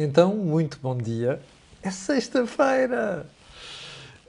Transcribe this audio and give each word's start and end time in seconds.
Então, 0.00 0.32
muito 0.36 0.78
bom 0.80 0.96
dia. 0.96 1.42
É 1.82 1.90
sexta-feira! 1.90 3.26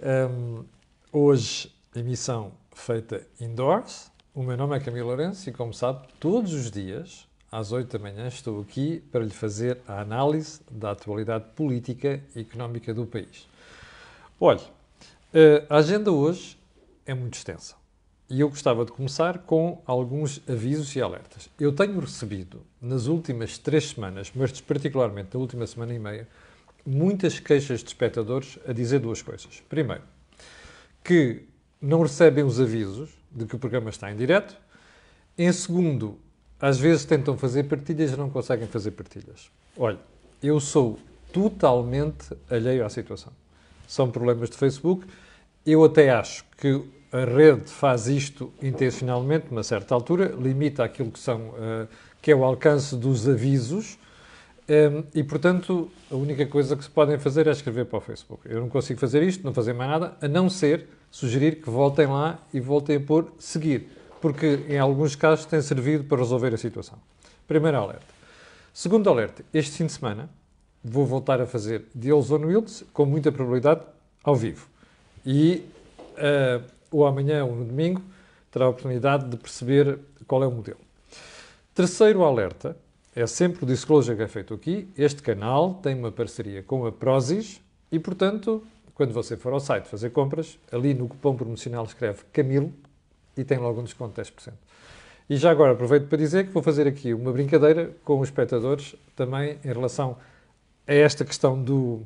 Um, 0.01 0.63
hoje, 1.11 1.71
emissão 1.95 2.54
feita 2.73 3.21
indoors. 3.39 4.10
O 4.34 4.42
meu 4.42 4.58
nome 4.58 4.76
é 4.76 4.79
Camilo 4.79 5.05
Lourenço 5.05 5.47
e, 5.47 5.54
como 5.54 5.71
sabe, 5.71 6.08
todos 6.20 6.54
os 6.54 6.71
dias, 6.71 7.28
às 7.52 7.71
8 7.71 8.00
da 8.00 8.04
manhã, 8.04 8.28
estou 8.28 8.60
aqui 8.62 9.04
para 9.12 9.24
lhe 9.24 9.29
fazer 9.29 9.79
a 9.88 10.02
análise 10.02 10.60
da 10.71 10.90
atualidade 10.90 11.46
política 11.55 12.20
e 12.36 12.40
económica 12.40 12.92
do 12.92 13.06
país. 13.06 13.47
Olhe, 14.40 14.63
eh, 15.31 15.67
a 15.70 15.76
agenda 15.76 16.12
hoje 16.12 16.58
é 17.05 17.13
muito 17.13 17.36
extensa. 17.36 17.78
E 18.30 18.41
eu 18.41 18.49
gostava 18.49 18.85
de 18.85 18.91
começar 18.91 19.39
com 19.39 19.81
alguns 19.88 20.39
avisos 20.48 20.95
e 20.95 21.02
alertas. 21.02 21.49
Eu 21.59 21.73
tenho 21.73 21.99
recebido, 21.99 22.61
nas 22.79 23.07
últimas 23.07 23.57
três 23.57 23.89
semanas, 23.89 24.31
mas 24.35 24.61
particularmente 24.61 25.29
na 25.34 25.39
última 25.39 25.66
semana 25.66 25.95
e 25.95 25.99
meia, 25.99 26.27
muitas 26.85 27.39
queixas 27.39 27.79
de 27.79 27.87
espectadores 27.87 28.59
a 28.67 28.71
dizer 28.71 28.99
duas 28.99 29.23
coisas. 29.23 29.63
Primeiro, 29.67 30.03
que 31.03 31.43
não 31.81 32.03
recebem 32.03 32.43
os 32.43 32.59
avisos 32.59 33.09
de 33.31 33.45
que 33.45 33.55
o 33.55 33.59
programa 33.59 33.89
está 33.89 34.11
em 34.11 34.15
direto. 34.15 34.55
Em 35.35 35.51
segundo, 35.51 36.20
às 36.59 36.77
vezes 36.77 37.05
tentam 37.05 37.37
fazer 37.37 37.63
partilhas 37.63 38.11
e 38.11 38.15
não 38.15 38.29
conseguem 38.29 38.67
fazer 38.67 38.91
partilhas. 38.91 39.49
Olha, 39.75 39.98
eu 40.43 40.59
sou 40.59 40.99
totalmente 41.31 42.35
alheio 42.49 42.85
à 42.85 42.89
situação. 42.89 43.34
São 43.87 44.11
problemas 44.11 44.49
de 44.49 44.57
Facebook. 44.57 45.07
Eu 45.66 45.84
até 45.84 46.09
acho 46.09 46.45
que 46.58 46.84
a 47.12 47.26
rede 47.26 47.70
faz 47.70 48.08
isto 48.08 48.52
intencionalmente, 48.62 49.48
numa 49.49 49.63
certa 49.63 49.95
altura, 49.95 50.34
limita 50.38 50.84
aquilo 50.84 51.12
que, 51.12 51.20
são, 51.20 51.49
uh, 51.49 51.88
que 52.22 52.32
é 52.32 52.35
o 52.35 52.44
alcance 52.44 52.95
dos 52.95 53.27
avisos, 53.27 53.98
ehm, 54.68 55.04
e, 55.13 55.23
portanto, 55.23 55.90
a 56.12 56.16
única 56.16 56.45
coisa 56.45 56.76
que 56.76 56.84
se 56.84 56.90
podem 56.90 57.18
fazer 57.18 57.48
é 57.48 57.52
escrever 57.52 57.85
para 57.85 57.98
o 57.98 58.02
Facebook. 58.02 58.43
Eu 58.46 58.62
não 58.62 58.70
consigo 58.70 58.99
fazer 58.99 59.24
isto, 59.24 59.43
não 59.43 59.54
fazer 59.54 59.74
mais 59.74 59.90
nada, 59.90 60.18
a 60.21 60.27
não 60.27 60.49
ser 60.49 60.88
sugerir 61.10 61.62
que 61.62 61.70
voltem 61.70 62.05
lá 62.05 62.40
e 62.54 62.60
voltem 62.60 62.98
a 62.98 62.99
pôr 62.99 63.34
seguir, 63.40 63.90
porque 64.22 64.66
em 64.70 64.78
alguns 64.78 65.16
casos 65.16 65.46
tem 65.46 65.62
servido 65.62 66.04
para 66.04 66.20
resolver 66.20 66.54
a 66.54 66.58
situação. 66.58 67.00
Primeiro 67.48 67.78
alerta. 67.78 68.06
Segundo 68.72 69.10
alerta, 69.10 69.44
este 69.52 69.78
fim 69.78 69.88
de 69.88 69.94
semana 69.94 70.30
vou 70.84 71.06
voltar 71.06 71.42
a 71.42 71.48
fazer 71.48 71.88
Deals 71.94 72.30
on 72.30 72.46
Wheels, 72.46 72.86
com 72.94 73.06
muita 73.06 73.32
probabilidade, 73.32 73.82
ao 74.23 74.36
vivo. 74.36 74.69
E 75.25 75.66
uh, 76.17 76.64
ou 76.92 77.06
amanhã 77.06 77.45
ou 77.45 77.56
no 77.56 77.66
domingo, 77.66 78.02
terá 78.52 78.66
a 78.66 78.70
oportunidade 78.70 79.28
de 79.30 79.38
perceber 79.38 80.00
qual 80.28 80.44
é 80.44 80.48
o 80.48 80.52
modelo. 80.52 80.80
Terceiro 81.73 82.23
alerta, 82.23 82.76
é 83.16 83.26
sempre 83.26 83.64
o 83.64 83.67
disclosure 83.67 84.16
que 84.16 84.23
é 84.23 84.28
feito 84.28 84.53
aqui. 84.53 84.88
Este 84.98 85.22
canal 85.22 85.76
tem 85.76 85.95
uma 85.95 86.11
parceria 86.11 86.64
com 86.64 86.86
a 86.86 86.92
Prozis 86.92 87.61
e, 87.92 88.00
portanto, 88.00 88.64
quando 88.94 89.14
você 89.14 89.38
for 89.38 89.53
ao 89.53 89.59
site 89.59 89.88
fazer 89.88 90.09
compras, 90.11 90.59
ali 90.72 90.94
no 90.94 91.08
cupom 91.08 91.36
promocional 91.36 91.86
escreve 91.86 92.20
Camilo 92.33 92.73
e 93.38 93.44
tem 93.44 93.58
logo 93.58 93.80
um 93.80 93.83
desconto 93.83 94.22
de 94.22 94.30
10%. 94.30 94.52
E 95.30 95.38
já 95.38 95.52
agora 95.52 95.73
aproveito 95.73 96.08
para 96.08 96.17
dizer 96.17 96.48
que 96.48 96.52
vou 96.52 96.64
fazer 96.64 96.88
aqui 96.88 97.14
uma 97.14 97.31
brincadeira 97.31 97.92
com 98.04 98.20
os 98.20 98.30
espectadores 98.30 98.95
também 99.16 99.59
em 99.64 99.67
relação 99.67 100.17
a 100.88 100.94
esta 100.94 101.23
questão 101.23 101.61
do. 101.61 102.02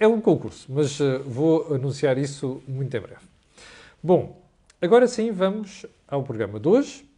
É 0.00 0.06
um 0.06 0.20
concurso, 0.20 0.66
mas 0.68 1.00
uh, 1.00 1.22
vou 1.24 1.74
anunciar 1.74 2.16
isso 2.18 2.62
muito 2.68 2.96
em 2.96 3.00
breve. 3.00 3.26
Bom, 4.00 4.40
agora 4.80 5.08
sim 5.08 5.32
vamos 5.32 5.84
ao 6.06 6.22
programa 6.22 6.60
de 6.60 6.68
hoje. 6.68 7.08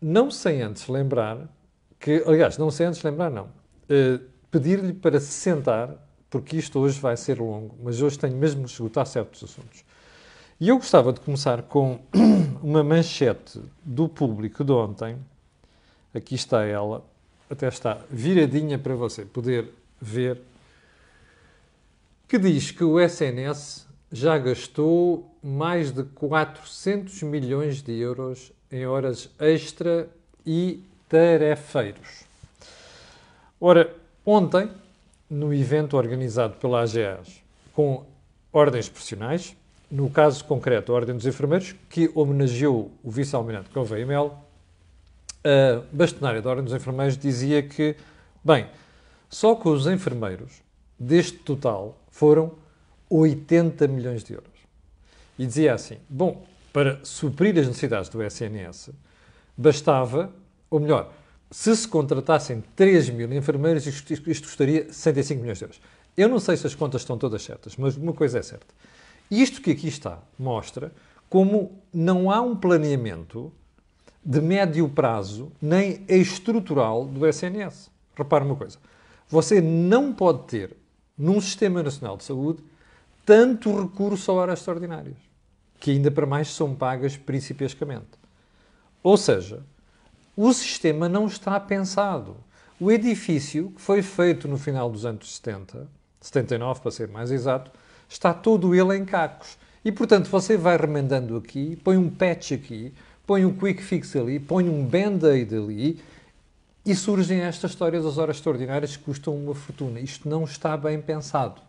Não 0.00 0.30
sem 0.30 0.62
antes 0.62 0.88
lembrar 0.88 1.38
que, 2.00 2.22
aliás, 2.26 2.56
não 2.56 2.70
sem 2.70 2.86
antes 2.86 3.02
lembrar, 3.02 3.30
não, 3.30 3.44
uh, 3.44 4.20
pedir-lhe 4.50 4.94
para 4.94 5.20
se 5.20 5.32
sentar, 5.32 5.94
porque 6.30 6.56
isto 6.56 6.78
hoje 6.78 6.98
vai 6.98 7.16
ser 7.16 7.40
longo, 7.40 7.74
mas 7.82 8.00
hoje 8.00 8.18
tenho 8.18 8.36
mesmo 8.36 8.64
de 8.64 8.72
esgotar 8.72 9.04
certos 9.06 9.44
assuntos. 9.44 9.84
E 10.60 10.68
eu 10.68 10.76
gostava 10.76 11.12
de 11.12 11.20
começar 11.20 11.62
com 11.62 12.00
uma 12.62 12.82
manchete 12.82 13.60
do 13.84 14.08
público 14.08 14.64
de 14.64 14.72
ontem. 14.72 15.16
Aqui 16.14 16.34
está 16.34 16.64
ela, 16.64 17.04
até 17.50 17.68
está 17.68 17.98
viradinha 18.10 18.78
para 18.78 18.94
você 18.94 19.24
poder 19.24 19.70
ver, 20.00 20.40
que 22.28 22.38
diz 22.38 22.70
que 22.70 22.84
o 22.84 23.00
SNS 23.00 23.88
já 24.12 24.36
gastou 24.36 25.34
mais 25.42 25.90
de 25.90 26.04
400 26.04 27.22
milhões 27.22 27.80
de 27.80 27.92
euros 27.92 28.52
em 28.70 28.86
horas 28.86 29.30
extra 29.40 30.06
e 30.44 30.84
tarefeiros. 31.08 32.24
Ora, 33.58 33.94
ontem, 34.26 34.70
no 35.30 35.54
evento 35.54 35.96
organizado 35.96 36.56
pela 36.56 36.82
AGEAS 36.82 37.42
com 37.72 38.04
ordens 38.52 38.90
profissionais, 38.90 39.56
no 39.90 40.10
caso 40.10 40.44
concreto 40.44 40.92
a 40.92 40.96
Ordem 40.96 41.16
dos 41.16 41.24
Enfermeiros, 41.24 41.74
que 41.88 42.10
homenageou 42.14 42.90
o 43.02 43.10
vice-almirante 43.10 43.70
Gouveia 43.72 44.04
Mel, 44.04 44.38
a 45.42 45.82
bastonária 45.90 46.42
da 46.42 46.50
Ordem 46.50 46.66
dos 46.66 46.74
Enfermeiros 46.74 47.16
dizia 47.16 47.62
que, 47.62 47.96
bem, 48.44 48.66
só 49.30 49.54
com 49.54 49.70
os 49.70 49.86
enfermeiros, 49.86 50.62
deste 50.98 51.38
total, 51.38 51.96
foram 52.18 52.50
80 53.08 53.86
milhões 53.86 54.24
de 54.24 54.32
euros. 54.32 54.50
E 55.38 55.46
dizia 55.46 55.72
assim: 55.72 55.98
bom, 56.08 56.44
para 56.72 56.98
suprir 57.04 57.56
as 57.56 57.68
necessidades 57.68 58.08
do 58.08 58.20
SNS, 58.20 58.90
bastava, 59.56 60.32
ou 60.68 60.80
melhor, 60.80 61.12
se 61.48 61.76
se 61.76 61.86
contratassem 61.86 62.62
3 62.74 63.10
mil 63.10 63.32
enfermeiros, 63.32 63.86
isto, 63.86 64.12
isto 64.28 64.48
custaria 64.48 64.92
65 64.92 65.40
milhões 65.40 65.58
de 65.58 65.64
euros. 65.64 65.80
Eu 66.16 66.28
não 66.28 66.40
sei 66.40 66.56
se 66.56 66.66
as 66.66 66.74
contas 66.74 67.02
estão 67.02 67.16
todas 67.16 67.40
certas, 67.40 67.76
mas 67.76 67.96
uma 67.96 68.12
coisa 68.12 68.40
é 68.40 68.42
certa. 68.42 68.66
Isto 69.30 69.62
que 69.62 69.70
aqui 69.70 69.86
está 69.86 70.18
mostra 70.36 70.90
como 71.30 71.70
não 71.94 72.32
há 72.32 72.40
um 72.40 72.56
planeamento 72.56 73.52
de 74.24 74.40
médio 74.40 74.88
prazo 74.88 75.52
nem 75.62 76.04
estrutural 76.08 77.04
do 77.04 77.24
SNS. 77.24 77.92
Repare 78.16 78.44
uma 78.44 78.56
coisa: 78.56 78.76
você 79.28 79.60
não 79.60 80.12
pode 80.12 80.48
ter, 80.48 80.76
num 81.18 81.40
Sistema 81.40 81.82
Nacional 81.82 82.16
de 82.16 82.24
Saúde, 82.24 82.62
tanto 83.26 83.78
recurso 83.80 84.30
a 84.30 84.34
horas 84.34 84.60
extraordinárias, 84.60 85.16
que 85.80 85.90
ainda 85.90 86.10
para 86.10 86.24
mais 86.24 86.48
são 86.48 86.74
pagas 86.74 87.16
principescamente. 87.16 88.06
Ou 89.02 89.16
seja, 89.16 89.62
o 90.36 90.52
sistema 90.52 91.08
não 91.08 91.26
está 91.26 91.58
pensado. 91.58 92.36
O 92.80 92.92
edifício, 92.92 93.70
que 93.70 93.80
foi 93.80 94.02
feito 94.02 94.46
no 94.46 94.56
final 94.56 94.88
dos 94.90 95.04
anos 95.04 95.34
70, 95.36 95.88
79 96.20 96.80
para 96.80 96.90
ser 96.90 97.08
mais 97.08 97.30
exato, 97.30 97.70
está 98.08 98.32
todo 98.32 98.74
ele 98.74 98.96
em 98.96 99.04
cacos. 99.04 99.58
E, 99.84 99.90
portanto, 99.90 100.28
você 100.30 100.56
vai 100.56 100.76
remendando 100.76 101.36
aqui, 101.36 101.76
põe 101.82 101.96
um 101.96 102.08
patch 102.08 102.52
aqui, 102.52 102.94
põe 103.26 103.44
um 103.44 103.52
quick 103.52 103.82
fix 103.82 104.14
ali, 104.16 104.38
põe 104.38 104.68
um 104.68 104.84
band-aid 104.84 105.54
ali, 105.54 106.00
e 106.84 106.94
surgem 106.94 107.40
estas 107.40 107.72
histórias 107.72 108.04
das 108.04 108.18
horas 108.18 108.36
extraordinárias 108.36 108.96
que 108.96 109.04
custam 109.04 109.36
uma 109.36 109.54
fortuna. 109.54 110.00
Isto 110.00 110.28
não 110.28 110.44
está 110.44 110.76
bem 110.76 111.00
pensado. 111.00 111.60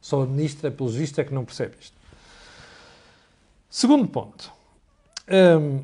Só 0.00 0.22
a 0.22 0.26
ministra, 0.26 0.70
pelo 0.70 0.90
visto, 0.90 1.18
é 1.18 1.24
que 1.24 1.32
não 1.32 1.44
percebe 1.44 1.76
isto. 1.80 1.96
Segundo 3.70 4.06
ponto. 4.06 4.52
Hum, 5.28 5.82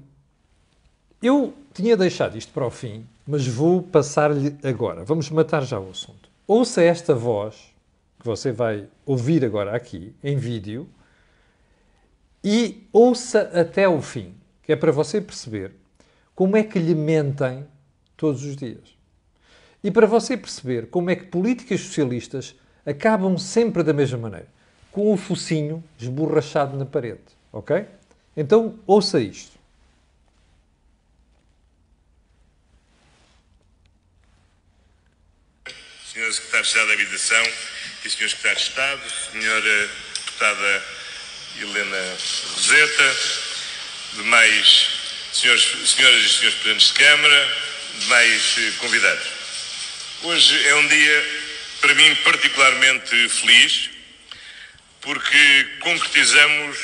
eu 1.22 1.55
tinha 1.72 1.97
deixado 1.97 2.37
isto 2.37 2.53
para 2.53 2.66
o 2.66 2.71
fim, 2.71 3.06
mas 3.27 3.47
vou 3.47 3.83
passar-lhe 3.83 4.56
agora. 4.62 5.05
Vamos 5.05 5.31
matar 5.31 5.65
já 5.65 5.78
o 5.81 5.91
assunto. 5.91 6.28
Ouça 6.47 6.83
esta 6.83 7.15
voz, 7.15 7.56
que 8.19 8.27
você 8.27 8.53
vai 8.53 8.87
ouvir 9.06 9.44
agora 9.44 9.75
aqui, 9.75 10.15
em 10.22 10.37
vídeo, 10.37 10.89
e 12.43 12.87
ouça 12.93 13.50
até 13.55 13.89
o 13.89 14.00
fim, 14.00 14.34
que 14.62 14.72
é 14.72 14.77
para 14.77 14.93
você 14.93 15.21
perceber 15.21 15.72
como 16.34 16.56
é 16.56 16.62
que 16.62 16.78
lhe 16.78 16.94
mentem 16.94 17.66
todos 18.20 18.44
os 18.44 18.54
dias. 18.54 18.94
E 19.82 19.91
para 19.91 20.06
você 20.06 20.36
perceber 20.36 20.91
como 20.91 21.08
é 21.08 21.16
que 21.16 21.25
políticas 21.25 21.80
socialistas 21.80 22.54
acabam 22.84 23.39
sempre 23.39 23.83
da 23.83 23.95
mesma 23.95 24.18
maneira, 24.18 24.47
com 24.92 25.10
o 25.10 25.16
focinho 25.16 25.83
esborrachado 25.98 26.77
na 26.77 26.84
parede, 26.84 27.22
ok? 27.50 27.86
Então, 28.36 28.78
ouça 28.86 29.18
isto. 29.18 29.59
Senhor 36.12 36.30
Secretário 36.30 36.62
de 36.62 36.68
Estado 36.68 36.86
da 36.89 36.92
Habitação 36.92 37.42
e 38.04 38.10
Senhor 38.10 38.28
Secretário 38.28 38.59
de 38.59 38.65
Estado, 38.65 39.00
Senhora 39.33 39.91
Deputada 40.27 40.84
Helena 41.59 42.16
Roseta, 42.54 43.16
demais 44.16 45.00
senhores, 45.33 45.62
senhoras 45.62 46.21
e 46.21 46.28
senhores 46.28 46.54
Presidentes 46.59 46.89
de 46.89 46.95
Câmara, 46.95 47.70
demais 47.98 48.57
eh, 48.59 48.72
convidados. 48.78 49.27
Hoje 50.22 50.69
é 50.69 50.75
um 50.77 50.87
dia 50.89 51.41
para 51.81 51.95
mim 51.95 52.15
particularmente 52.16 53.28
feliz, 53.28 53.91
porque 55.01 55.69
concretizamos 55.81 56.78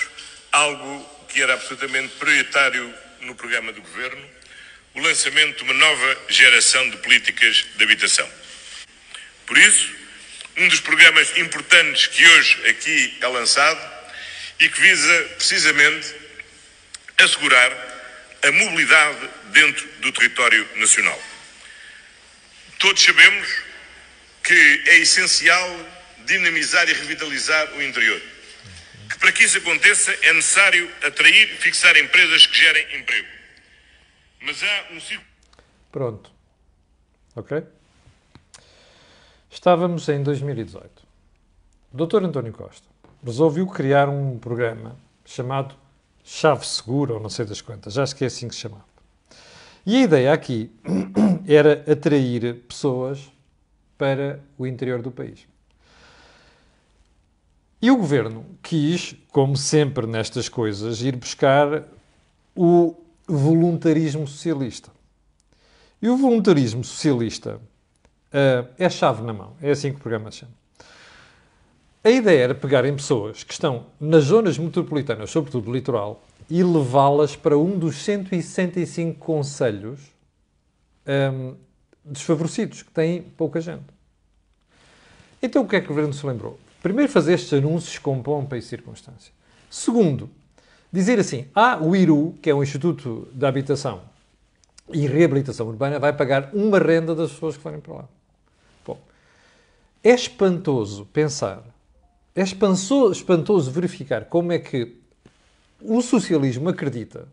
algo 0.52 1.26
que 1.28 1.42
era 1.42 1.54
absolutamente 1.54 2.14
prioritário 2.18 2.94
no 3.20 3.34
programa 3.34 3.72
do 3.72 3.82
Governo, 3.82 4.30
o 4.94 5.00
lançamento 5.00 5.58
de 5.58 5.62
uma 5.64 5.74
nova 5.74 6.18
geração 6.28 6.88
de 6.88 6.96
políticas 6.98 7.64
de 7.76 7.84
habitação. 7.84 8.28
Por 9.46 9.58
isso, 9.58 9.94
um 10.56 10.68
dos 10.68 10.80
programas 10.80 11.36
importantes 11.36 12.06
que 12.06 12.26
hoje 12.26 12.68
aqui 12.68 13.18
é 13.20 13.26
lançado 13.26 13.96
e 14.58 14.68
que 14.68 14.80
visa 14.80 15.22
precisamente 15.36 16.14
assegurar 17.18 17.85
a 18.46 18.52
mobilidade 18.52 19.30
dentro 19.52 19.88
do 20.00 20.12
território 20.12 20.68
nacional. 20.76 21.18
Todos 22.78 23.02
sabemos 23.02 23.48
que 24.42 24.82
é 24.86 24.98
essencial 24.98 25.68
dinamizar 26.26 26.88
e 26.88 26.92
revitalizar 26.92 27.72
o 27.74 27.82
interior. 27.82 28.20
Que 29.08 29.18
para 29.18 29.32
que 29.32 29.44
isso 29.44 29.58
aconteça 29.58 30.12
é 30.22 30.32
necessário 30.32 30.90
atrair 31.04 31.52
e 31.52 31.56
fixar 31.56 31.96
empresas 31.96 32.46
que 32.46 32.58
gerem 32.58 33.00
emprego. 33.00 33.28
Mas 34.42 34.62
há 34.62 34.86
um 34.92 35.00
ciclo. 35.00 35.24
Pronto. 35.90 36.30
Ok? 37.34 37.62
Estávamos 39.50 40.08
em 40.08 40.22
2018. 40.22 41.06
O 41.92 42.06
Dr. 42.06 42.24
António 42.24 42.52
Costa 42.52 42.86
resolveu 43.24 43.66
criar 43.66 44.08
um 44.08 44.38
programa 44.38 44.96
chamado 45.24 45.74
Chave 46.28 46.66
Segura, 46.66 47.14
ou 47.14 47.20
não 47.20 47.30
sei 47.30 47.44
das 47.44 47.60
quantas, 47.60 47.96
acho 47.96 48.16
que 48.16 48.24
é 48.24 48.26
assim 48.26 48.48
que 48.48 48.54
se 48.56 48.62
chamava. 48.62 48.84
E 49.86 49.94
a 49.94 50.00
ideia 50.00 50.32
aqui 50.32 50.72
era 51.46 51.84
atrair 51.90 52.56
pessoas 52.66 53.30
para 53.96 54.40
o 54.58 54.66
interior 54.66 55.00
do 55.00 55.12
país. 55.12 55.46
E 57.80 57.92
o 57.92 57.96
governo 57.96 58.44
quis, 58.60 59.14
como 59.30 59.56
sempre 59.56 60.04
nestas 60.04 60.48
coisas, 60.48 61.00
ir 61.00 61.14
buscar 61.14 61.84
o 62.56 62.96
voluntarismo 63.28 64.26
socialista. 64.26 64.90
E 66.02 66.08
o 66.08 66.16
voluntarismo 66.16 66.82
socialista 66.82 67.60
uh, 68.32 68.68
é 68.76 68.90
chave 68.90 69.22
na 69.22 69.32
mão. 69.32 69.56
É 69.62 69.70
assim 69.70 69.92
que 69.92 69.98
o 69.98 70.00
programa 70.00 70.32
se 70.32 70.38
chama. 70.38 70.52
A 72.06 72.10
ideia 72.12 72.44
era 72.44 72.54
pegarem 72.54 72.94
pessoas 72.94 73.42
que 73.42 73.52
estão 73.52 73.86
nas 73.98 74.22
zonas 74.22 74.56
metropolitanas, 74.56 75.28
sobretudo 75.28 75.72
litoral, 75.72 76.22
e 76.48 76.62
levá-las 76.62 77.34
para 77.34 77.58
um 77.58 77.76
dos 77.76 77.96
165 77.96 79.18
conselhos 79.18 79.98
um, 81.04 81.56
desfavorecidos, 82.04 82.84
que 82.84 82.92
têm 82.92 83.22
pouca 83.22 83.60
gente. 83.60 83.82
Então 85.42 85.64
o 85.64 85.66
que 85.66 85.74
é 85.74 85.80
que 85.80 85.86
o 85.86 85.88
Governo 85.88 86.12
se 86.12 86.24
lembrou? 86.24 86.60
Primeiro, 86.80 87.10
fazer 87.10 87.32
estes 87.32 87.52
anúncios 87.54 87.98
com 87.98 88.22
pompa 88.22 88.56
e 88.56 88.62
circunstância. 88.62 89.32
Segundo, 89.68 90.30
dizer 90.92 91.18
assim: 91.18 91.48
ah, 91.52 91.76
o 91.82 91.96
IRU, 91.96 92.36
que 92.40 92.48
é 92.48 92.54
o 92.54 92.62
Instituto 92.62 93.26
de 93.32 93.44
Habitação 93.44 94.02
e 94.92 95.08
Reabilitação 95.08 95.66
Urbana, 95.66 95.98
vai 95.98 96.12
pagar 96.12 96.50
uma 96.54 96.78
renda 96.78 97.16
das 97.16 97.32
pessoas 97.32 97.56
que 97.56 97.62
forem 97.64 97.80
para 97.80 97.94
lá. 97.94 98.08
Bom, 98.86 98.96
é 100.04 100.10
espantoso 100.10 101.04
pensar, 101.06 101.64
é 102.36 102.42
espantoso 102.42 103.70
verificar 103.70 104.26
como 104.26 104.52
é 104.52 104.58
que 104.58 104.94
o 105.80 106.02
socialismo 106.02 106.68
acredita 106.68 107.26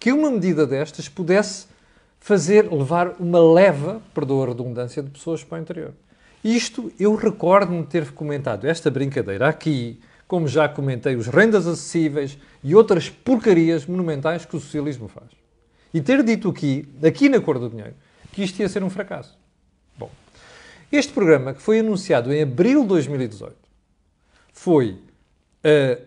que 0.00 0.12
uma 0.12 0.30
medida 0.30 0.66
destas 0.66 1.08
pudesse 1.08 1.66
fazer 2.18 2.70
levar 2.72 3.14
uma 3.20 3.40
leva, 3.40 4.02
perdoa 4.12 4.46
a 4.46 4.48
redundância, 4.48 5.00
de 5.00 5.10
pessoas 5.10 5.44
para 5.44 5.58
o 5.58 5.62
interior. 5.62 5.94
Isto 6.42 6.92
eu 6.98 7.14
recordo-me 7.14 7.86
ter 7.86 8.10
comentado 8.12 8.66
esta 8.66 8.90
brincadeira 8.90 9.48
aqui, 9.48 10.00
como 10.26 10.48
já 10.48 10.68
comentei, 10.68 11.14
os 11.14 11.28
rendas 11.28 11.66
acessíveis 11.66 12.36
e 12.64 12.74
outras 12.74 13.08
porcarias 13.08 13.86
monumentais 13.86 14.44
que 14.44 14.56
o 14.56 14.60
socialismo 14.60 15.06
faz. 15.06 15.28
E 15.94 16.00
ter 16.00 16.24
dito 16.24 16.48
aqui, 16.48 16.88
aqui 17.04 17.28
na 17.28 17.40
Cor 17.40 17.60
do 17.60 17.70
Dinheiro, 17.70 17.94
que 18.32 18.42
isto 18.42 18.58
ia 18.58 18.68
ser 18.68 18.82
um 18.82 18.90
fracasso. 18.90 19.38
Bom, 19.96 20.10
este 20.90 21.12
programa, 21.12 21.54
que 21.54 21.62
foi 21.62 21.78
anunciado 21.78 22.32
em 22.32 22.42
abril 22.42 22.82
de 22.82 22.88
2018, 22.88 23.65
foi 24.56 24.98
uh, 25.62 26.02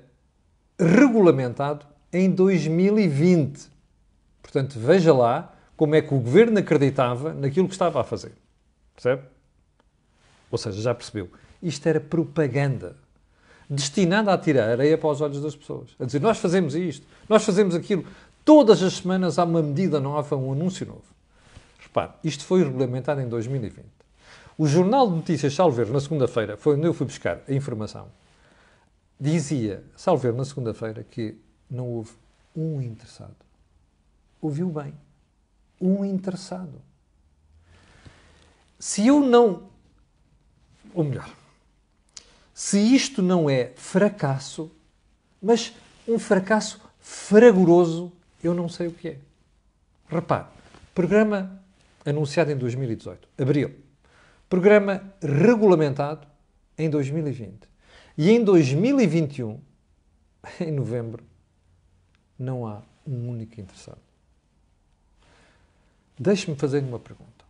regulamentado 0.77 1.85
em 2.11 2.29
2020. 2.31 3.69
Portanto, 4.41 4.77
veja 4.77 5.13
lá 5.13 5.53
como 5.77 5.95
é 5.95 6.01
que 6.01 6.13
o 6.13 6.19
governo 6.19 6.57
acreditava 6.57 7.33
naquilo 7.33 7.67
que 7.67 7.75
estava 7.75 8.01
a 8.01 8.03
fazer. 8.03 8.33
Percebe? 8.95 9.21
Ou 10.51 10.57
seja, 10.57 10.81
já 10.81 10.95
percebeu. 10.95 11.29
Isto 11.61 11.87
era 11.87 11.99
propaganda 11.99 12.97
destinada 13.69 14.33
a 14.33 14.37
tirar 14.37 14.71
areia 14.71 14.97
para 14.97 15.09
os 15.09 15.21
olhos 15.21 15.41
das 15.41 15.55
pessoas. 15.55 15.91
A 15.99 16.05
dizer, 16.05 16.19
nós 16.19 16.39
fazemos 16.39 16.73
isto, 16.73 17.05
nós 17.29 17.45
fazemos 17.45 17.75
aquilo. 17.75 18.03
Todas 18.43 18.81
as 18.81 18.93
semanas 18.93 19.37
há 19.37 19.43
uma 19.43 19.61
medida 19.61 19.99
nova, 19.99 20.35
um 20.35 20.51
anúncio 20.51 20.87
novo. 20.87 21.03
Repare, 21.79 22.13
isto 22.23 22.43
foi 22.43 22.63
regulamentado 22.63 23.21
em 23.21 23.29
2020. 23.29 23.85
O 24.57 24.65
Jornal 24.65 25.07
de 25.07 25.17
Notícias 25.17 25.53
Salver, 25.53 25.87
na 25.87 25.99
segunda-feira, 25.99 26.57
foi 26.57 26.75
onde 26.75 26.87
eu 26.87 26.93
fui 26.93 27.05
buscar 27.05 27.41
a 27.47 27.53
informação, 27.53 28.07
dizia, 29.19 29.83
Salver, 29.95 30.33
na 30.33 30.45
segunda-feira, 30.45 31.03
que 31.03 31.37
não 31.69 31.87
houve 31.87 32.11
um 32.55 32.81
interessado. 32.81 33.35
Ouviu 34.41 34.69
bem. 34.69 34.93
Um 35.79 36.05
interessado. 36.05 36.81
Se 38.79 39.05
eu 39.05 39.19
não. 39.19 39.69
Ou 40.93 41.03
melhor, 41.03 41.29
se 42.53 42.79
isto 42.79 43.21
não 43.21 43.49
é 43.49 43.73
fracasso, 43.75 44.71
mas 45.41 45.73
um 46.07 46.17
fracasso 46.17 46.81
fragoroso, 46.99 48.11
eu 48.43 48.53
não 48.53 48.67
sei 48.67 48.87
o 48.87 48.91
que 48.91 49.09
é. 49.09 49.19
Repare, 50.09 50.47
programa 50.95 51.61
anunciado 52.05 52.51
em 52.51 52.57
2018, 52.57 53.27
abril. 53.37 53.75
Programa 54.49 55.03
regulamentado 55.21 56.27
em 56.77 56.89
2020. 56.89 57.69
E 58.19 58.31
em 58.31 58.43
2021, 58.43 59.61
em 60.59 60.71
novembro, 60.73 61.23
não 62.37 62.67
há 62.67 62.81
um 63.07 63.29
único 63.29 63.61
interessado. 63.61 64.01
Deixe-me 66.19 66.57
fazer 66.57 66.83
uma 66.83 66.99
pergunta. 66.99 67.45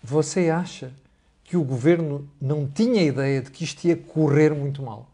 Você 0.00 0.48
acha 0.48 0.92
que 1.42 1.56
o 1.56 1.64
governo 1.64 2.30
não 2.40 2.68
tinha 2.68 3.02
ideia 3.02 3.42
de 3.42 3.50
que 3.50 3.64
isto 3.64 3.84
ia 3.84 3.96
correr 3.96 4.54
muito 4.54 4.80
mal? 4.80 5.10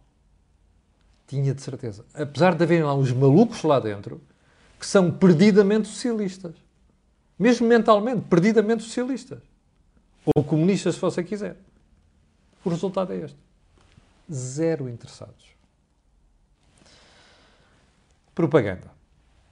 Tinha 1.27 1.55
de 1.55 1.63
certeza. 1.63 2.05
Apesar 2.13 2.55
de 2.55 2.63
haver 2.63 2.85
lá 2.85 2.95
uns 2.95 3.13
malucos 3.13 3.63
lá 3.63 3.81
dentro 3.81 4.21
que 4.79 4.87
são 4.87 5.11
perdidamente 5.11 5.89
socialistas. 5.89 6.55
Mesmo 7.39 7.67
mentalmente, 7.67 8.27
perdidamente 8.29 8.83
socialistas. 8.83 9.39
Ou 10.37 10.45
comunistas, 10.45 10.97
se 10.97 11.01
você 11.01 11.25
quiser. 11.25 11.57
O 12.63 12.69
resultado 12.69 13.15
é 13.15 13.17
este 13.17 13.52
zero 14.33 14.89
interessados. 14.89 15.53
Propaganda. 18.35 18.91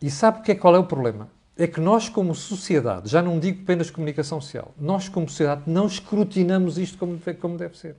E 0.00 0.10
sabe 0.10 0.42
que 0.42 0.52
é, 0.52 0.54
qual 0.54 0.75
é 0.75 0.78
o 0.78 0.84
problema? 0.84 1.28
É 1.56 1.66
que 1.66 1.80
nós, 1.80 2.08
como 2.08 2.34
sociedade, 2.34 3.10
já 3.10 3.20
não 3.20 3.38
digo 3.38 3.62
apenas 3.62 3.90
comunicação 3.90 4.40
social, 4.40 4.75
nós, 4.78 5.08
como 5.08 5.28
sociedade, 5.28 5.62
não 5.66 5.87
escrutinamos 5.87 6.78
isto 6.78 6.96
como, 6.96 7.20
como 7.38 7.58
deve 7.58 7.76
ser. 7.76 7.96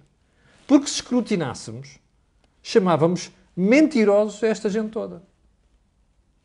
Porque 0.65 0.87
se 0.87 0.95
escrutinássemos, 0.95 1.99
chamávamos 2.63 3.31
mentirosos 3.55 4.41
esta 4.41 4.69
gente 4.69 4.89
toda. 4.89 5.21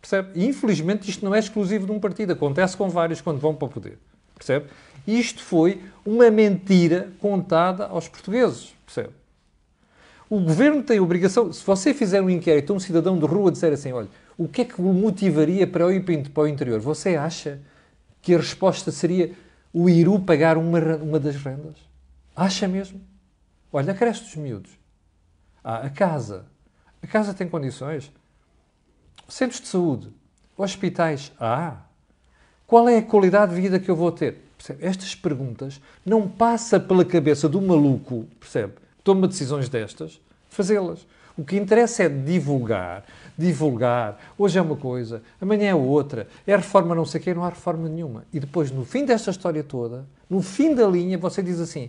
Percebe? 0.01 0.39
E 0.39 0.47
infelizmente 0.47 1.09
isto 1.09 1.25
não 1.25 1.35
é 1.35 1.39
exclusivo 1.39 1.87
de 1.87 1.93
um 1.93 1.99
partido, 1.99 2.33
acontece 2.33 2.77
com 2.77 2.89
vários 2.89 3.21
quando 3.21 3.41
vão 3.41 3.55
para 3.55 3.67
o 3.67 3.71
poder. 3.71 3.99
Percebe? 4.35 4.69
Isto 5.07 5.43
foi 5.43 5.83
uma 6.05 6.31
mentira 6.31 7.11
contada 7.19 7.87
aos 7.87 8.09
portugueses. 8.09 8.75
Percebe? 8.85 9.11
O 10.29 10.41
governo 10.41 10.83
tem 10.83 10.99
a 10.99 11.03
obrigação, 11.03 11.53
se 11.53 11.65
você 11.65 11.95
fizer 11.95 12.21
um 12.21 12.29
inquérito 12.29 12.73
a 12.73 12.77
um 12.77 12.81
cidadão 12.81 13.17
de 13.17 13.25
rua 13.25 13.53
disser 13.53 13.73
assim, 13.73 13.93
olha, 13.93 14.09
o 14.37 14.49
que 14.49 14.63
é 14.63 14.65
que 14.65 14.81
o 14.81 14.93
motivaria 14.93 15.67
para 15.67 15.93
ir 15.95 16.05
para 16.31 16.43
o 16.43 16.49
interior? 16.49 16.81
Você 16.81 17.17
acha 17.17 17.61
que 18.21 18.35
a 18.35 18.39
resposta 18.39 18.91
seria 18.91 19.33
o 19.73 19.89
Iru 19.89 20.19
pagar 20.19 20.59
uma, 20.59 20.81
uma 20.97 21.21
das 21.21 21.37
rendas? 21.37 21.77
Acha 22.35 22.67
mesmo? 22.67 23.01
Olha, 23.73 23.93
a 23.93 23.95
creche 23.95 24.25
dos 24.25 24.35
miúdos. 24.35 24.73
Ah, 25.63 25.87
a 25.87 25.91
casa. 25.91 26.47
A 27.01 27.07
casa 27.07 27.33
tem 27.33 27.49
condições. 27.49 28.11
Centros 29.29 29.61
de 29.61 29.69
saúde. 29.69 30.13
Hospitais. 30.57 31.33
Ah. 31.39 31.83
Qual 32.67 32.89
é 32.89 32.99
a 32.99 33.03
qualidade 33.03 33.55
de 33.55 33.61
vida 33.61 33.79
que 33.79 33.89
eu 33.89 33.97
vou 33.97 34.11
ter? 34.11 34.43
Percebe? 34.57 34.85
Estas 34.85 35.15
perguntas 35.15 35.81
não 36.05 36.29
passa 36.29 36.81
pela 36.81 37.05
cabeça 37.05 37.49
do 37.49 37.61
maluco, 37.63 38.27
percebe? 38.41 38.75
Toma 39.07 39.29
decisões 39.29 39.69
destas, 39.69 40.21
fazê-las. 40.51 41.07
O 41.39 41.45
que 41.45 41.57
interessa 41.57 42.03
é 42.03 42.09
divulgar, 42.09 43.05
divulgar. 43.39 44.19
Hoje 44.37 44.59
é 44.59 44.63
uma 44.63 44.75
coisa, 44.75 45.23
amanhã 45.41 45.69
é 45.69 45.75
outra. 45.75 46.27
É 46.45 46.57
reforma 46.57 46.93
não 46.93 47.05
sei 47.05 47.21
quê, 47.21 47.33
não 47.33 47.45
há 47.45 47.51
reforma 47.51 47.89
nenhuma. 47.89 48.25
E 48.33 48.41
depois, 48.41 48.73
no 48.73 48.85
fim 48.85 49.05
desta 49.05 49.31
história 49.31 49.63
toda, 49.63 50.05
no 50.29 50.43
fim 50.43 50.75
da 50.75 50.89
linha, 50.89 51.17
você 51.17 51.41
diz 51.41 51.61
assim: 51.61 51.89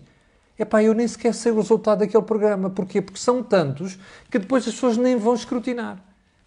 epá, 0.59 0.83
eu 0.83 0.93
nem 0.93 1.07
sequer 1.07 1.33
sei 1.33 1.51
o 1.51 1.55
resultado 1.55 1.99
daquele 1.99 2.23
programa. 2.23 2.69
Porquê? 2.69 3.01
Porque 3.01 3.19
são 3.19 3.41
tantos 3.41 3.97
que 4.29 4.37
depois 4.37 4.67
as 4.67 4.75
pessoas 4.75 4.95
nem 4.95 5.15
vão 5.15 5.33
escrutinar. 5.33 5.97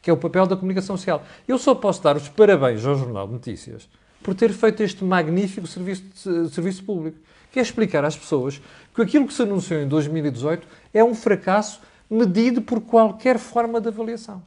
Que 0.00 0.08
é 0.08 0.12
o 0.12 0.16
papel 0.16 0.46
da 0.46 0.56
comunicação 0.56 0.96
social. 0.96 1.24
Eu 1.48 1.58
só 1.58 1.74
posso 1.74 2.00
dar 2.00 2.16
os 2.16 2.28
parabéns 2.28 2.86
ao 2.86 2.94
Jornal 2.94 3.26
de 3.26 3.32
Notícias 3.32 3.88
por 4.22 4.34
ter 4.34 4.52
feito 4.52 4.82
este 4.84 5.02
magnífico 5.02 5.66
serviço, 5.66 6.04
serviço 6.50 6.84
público 6.84 7.18
que 7.50 7.58
é 7.58 7.62
explicar 7.62 8.04
às 8.04 8.16
pessoas 8.16 8.60
que 8.94 9.02
aquilo 9.02 9.26
que 9.26 9.34
se 9.34 9.42
anunciou 9.42 9.80
em 9.80 9.88
2018 9.88 10.66
é 10.92 11.02
um 11.02 11.14
fracasso 11.14 11.80
medido 12.08 12.60
por 12.62 12.80
qualquer 12.80 13.38
forma 13.38 13.80
de 13.80 13.88
avaliação. 13.88 14.42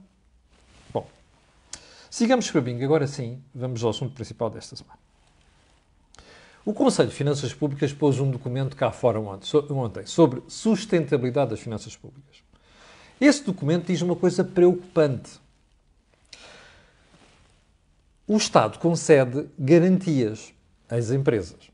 Bom, 0.91 1.07
sigamos 2.09 2.49
para 2.51 2.61
bingo. 2.61 2.83
Agora 2.83 3.07
sim, 3.07 3.41
vamos 3.53 3.83
ao 3.83 3.89
assunto 3.89 4.13
principal 4.13 4.49
desta 4.49 4.75
semana. 4.75 4.99
O 6.65 6.73
Conselho 6.73 7.09
de 7.09 7.15
Finanças 7.15 7.53
Públicas 7.53 7.91
pôs 7.91 8.19
um 8.19 8.31
documento 8.31 8.75
cá 8.75 8.89
fora 8.89 9.19
ontem 9.19 10.05
sobre 10.05 10.41
sustentabilidade 10.47 11.51
das 11.51 11.59
finanças 11.59 11.95
públicas. 11.95 12.37
Esse 13.19 13.43
documento 13.43 13.87
diz 13.87 14.01
uma 14.01 14.15
coisa 14.15 14.43
preocupante. 14.43 15.41
O 18.25 18.37
Estado 18.37 18.79
concede 18.79 19.49
garantias 19.59 20.53
às 20.89 21.11
empresas. 21.11 21.72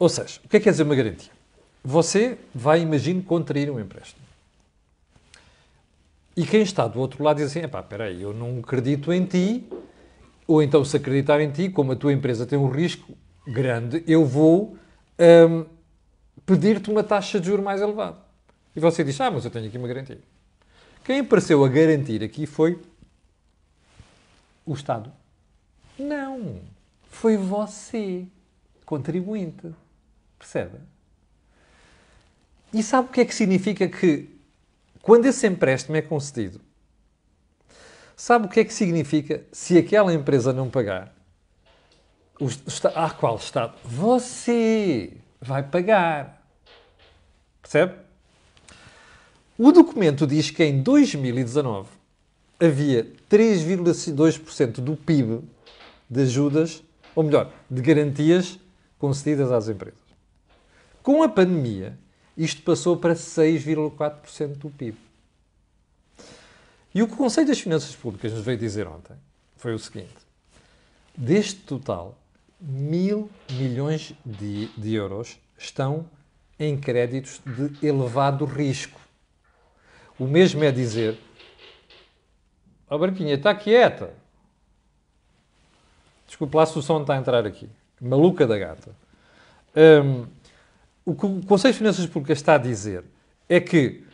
Ou 0.00 0.08
seja, 0.08 0.40
o 0.42 0.48
que 0.48 0.56
é 0.56 0.60
que 0.60 0.64
quer 0.64 0.70
dizer 0.70 0.82
uma 0.82 0.94
garantia? 0.96 1.30
Você 1.84 2.38
vai, 2.54 2.80
imagine, 2.80 3.22
contrair 3.22 3.70
um 3.70 3.78
empréstimo. 3.78 4.24
E 6.34 6.46
quem 6.46 6.62
está 6.62 6.88
do 6.88 6.98
outro 6.98 7.22
lado 7.22 7.36
diz 7.36 7.48
assim, 7.48 7.60
epá, 7.60 7.80
espera 7.80 8.04
aí, 8.04 8.22
eu 8.22 8.32
não 8.32 8.60
acredito 8.60 9.12
em 9.12 9.26
ti, 9.26 9.68
ou 10.46 10.62
então 10.62 10.82
se 10.86 10.96
acreditar 10.96 11.38
em 11.42 11.50
ti, 11.50 11.68
como 11.68 11.92
a 11.92 11.96
tua 11.96 12.14
empresa 12.14 12.46
tem 12.46 12.58
um 12.58 12.70
risco, 12.70 13.14
grande, 13.46 14.02
eu 14.06 14.24
vou 14.24 14.74
um, 15.18 15.66
pedir-te 16.46 16.90
uma 16.90 17.04
taxa 17.04 17.38
de 17.38 17.46
juros 17.46 17.62
mais 17.62 17.82
elevada. 17.82 18.16
E 18.74 18.80
você 18.80 19.04
diz, 19.04 19.20
ah, 19.20 19.30
mas 19.30 19.44
eu 19.44 19.50
tenho 19.50 19.66
aqui 19.66 19.76
uma 19.76 19.88
garantia. 19.88 20.18
Quem 21.04 21.20
apareceu 21.20 21.62
a 21.62 21.68
garantir 21.68 22.24
aqui 22.24 22.46
foi 22.46 22.80
o 24.64 24.72
Estado. 24.72 25.12
Não. 25.98 26.58
Foi 27.10 27.36
você, 27.36 28.26
contribuinte. 28.86 29.74
Percebe? 30.40 30.78
E 32.72 32.82
sabe 32.82 33.08
o 33.08 33.12
que 33.12 33.20
é 33.20 33.24
que 33.26 33.34
significa 33.34 33.86
que, 33.86 34.28
quando 35.02 35.26
esse 35.26 35.46
empréstimo 35.46 35.96
é 35.96 36.02
concedido, 36.02 36.60
sabe 38.16 38.46
o 38.46 38.48
que 38.48 38.60
é 38.60 38.64
que 38.64 38.72
significa 38.72 39.44
se 39.52 39.76
aquela 39.76 40.14
empresa 40.14 40.52
não 40.52 40.70
pagar? 40.70 41.14
O, 42.40 42.46
ah, 42.94 43.10
qual 43.10 43.36
Estado? 43.36 43.76
Você 43.84 45.12
vai 45.40 45.62
pagar. 45.62 46.42
Percebe? 47.60 47.94
O 49.58 49.70
documento 49.72 50.26
diz 50.26 50.50
que 50.50 50.64
em 50.64 50.82
2019 50.82 51.86
havia 52.58 53.04
3,2% 53.30 54.80
do 54.80 54.96
PIB 54.96 55.42
de 56.08 56.22
ajudas, 56.22 56.82
ou 57.14 57.24
melhor, 57.24 57.52
de 57.70 57.82
garantias 57.82 58.58
concedidas 58.98 59.52
às 59.52 59.68
empresas. 59.68 60.09
Com 61.02 61.22
a 61.22 61.28
pandemia, 61.28 61.98
isto 62.36 62.62
passou 62.62 62.96
para 62.96 63.14
6,4% 63.14 64.56
do 64.56 64.70
PIB. 64.70 64.98
E 66.94 67.02
o 67.02 67.06
que 67.06 67.14
o 67.14 67.16
Conselho 67.16 67.46
das 67.46 67.60
Finanças 67.60 67.94
Públicas 67.94 68.32
nos 68.32 68.44
veio 68.44 68.58
dizer 68.58 68.86
ontem 68.86 69.16
foi 69.56 69.74
o 69.74 69.78
seguinte: 69.78 70.16
deste 71.16 71.60
total, 71.60 72.18
mil 72.60 73.30
milhões 73.52 74.12
de, 74.24 74.66
de 74.68 74.94
euros 74.94 75.38
estão 75.56 76.06
em 76.58 76.76
créditos 76.76 77.40
de 77.46 77.86
elevado 77.86 78.44
risco. 78.44 79.00
O 80.18 80.26
mesmo 80.26 80.62
é 80.64 80.72
dizer: 80.72 81.18
a 82.88 82.98
Barquinha 82.98 83.34
está 83.34 83.54
quieta. 83.54 84.12
Desculpe 86.26 86.56
lá 86.56 86.66
se 86.66 86.78
o 86.78 86.82
som 86.82 87.00
está 87.00 87.14
a 87.14 87.18
entrar 87.18 87.46
aqui. 87.46 87.68
Maluca 88.00 88.46
da 88.46 88.58
gata. 88.58 88.94
Um, 89.76 90.26
o 91.04 91.14
que 91.14 91.26
o 91.26 91.44
Conselho 91.46 91.72
de 91.72 91.78
Finanças 91.78 92.06
Públicas 92.06 92.38
está 92.38 92.54
a 92.54 92.58
dizer 92.58 93.04
é 93.48 93.60
que 93.60 94.04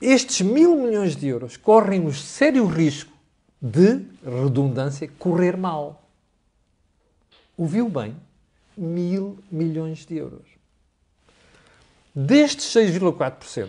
estes 0.00 0.40
mil 0.40 0.76
milhões 0.76 1.16
de 1.16 1.26
euros 1.26 1.56
correm 1.56 2.06
o 2.06 2.12
sério 2.12 2.66
risco 2.66 3.12
de 3.60 4.04
redundância 4.24 5.10
correr 5.18 5.56
mal 5.56 6.00
ouviu 7.60 7.90
bem, 7.90 8.16
mil 8.74 9.38
milhões 9.50 10.06
de 10.06 10.16
euros. 10.16 10.48
Destes 12.14 12.74
6,4%, 12.74 13.68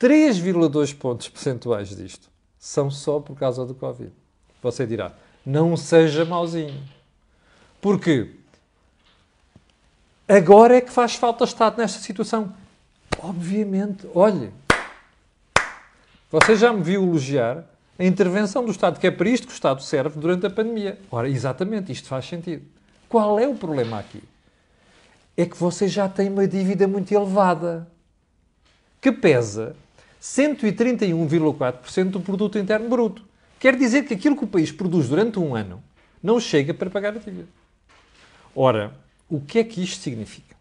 3,2 0.00 0.96
pontos 0.96 1.28
percentuais 1.28 1.94
disto 1.94 2.28
são 2.58 2.90
só 2.90 3.20
por 3.20 3.36
causa 3.36 3.64
do 3.64 3.76
Covid. 3.76 4.12
Você 4.60 4.84
dirá, 4.84 5.14
não 5.44 5.76
seja 5.76 6.24
mauzinho. 6.24 6.82
Porque 7.80 8.32
agora 10.28 10.76
é 10.76 10.80
que 10.80 10.90
faz 10.90 11.14
falta 11.14 11.44
Estado 11.44 11.78
nesta 11.78 12.00
situação. 12.00 12.52
Obviamente, 13.18 14.06
olhe, 14.14 14.52
você 16.30 16.56
já 16.56 16.72
me 16.72 16.82
viu 16.82 17.02
elogiar 17.02 17.64
a 17.98 18.04
intervenção 18.04 18.64
do 18.64 18.70
Estado, 18.70 19.00
que 19.00 19.06
é 19.06 19.10
para 19.10 19.28
isto 19.28 19.46
que 19.46 19.52
o 19.52 19.54
Estado 19.54 19.82
serve 19.82 20.18
durante 20.18 20.46
a 20.46 20.50
pandemia. 20.50 20.98
Ora, 21.10 21.28
exatamente, 21.28 21.90
isto 21.92 22.08
faz 22.08 22.26
sentido. 22.26 22.64
Qual 23.08 23.38
é 23.38 23.46
o 23.46 23.54
problema 23.54 23.98
aqui? 23.98 24.22
É 25.36 25.46
que 25.46 25.56
você 25.56 25.88
já 25.88 26.08
tem 26.08 26.28
uma 26.28 26.46
dívida 26.46 26.86
muito 26.88 27.12
elevada, 27.12 27.86
que 29.00 29.12
pesa 29.12 29.76
131,4% 30.20 32.10
do 32.10 32.20
produto 32.20 32.58
interno 32.58 32.88
bruto. 32.88 33.24
Quer 33.58 33.76
dizer 33.76 34.04
que 34.04 34.14
aquilo 34.14 34.36
que 34.36 34.44
o 34.44 34.48
país 34.48 34.72
produz 34.72 35.08
durante 35.08 35.38
um 35.38 35.54
ano 35.54 35.82
não 36.22 36.40
chega 36.40 36.74
para 36.74 36.90
pagar 36.90 37.14
a 37.14 37.18
dívida. 37.18 37.48
Ora, 38.54 38.94
o 39.28 39.40
que 39.40 39.58
é 39.58 39.64
que 39.64 39.82
isto 39.82 40.02
significa? 40.02 40.56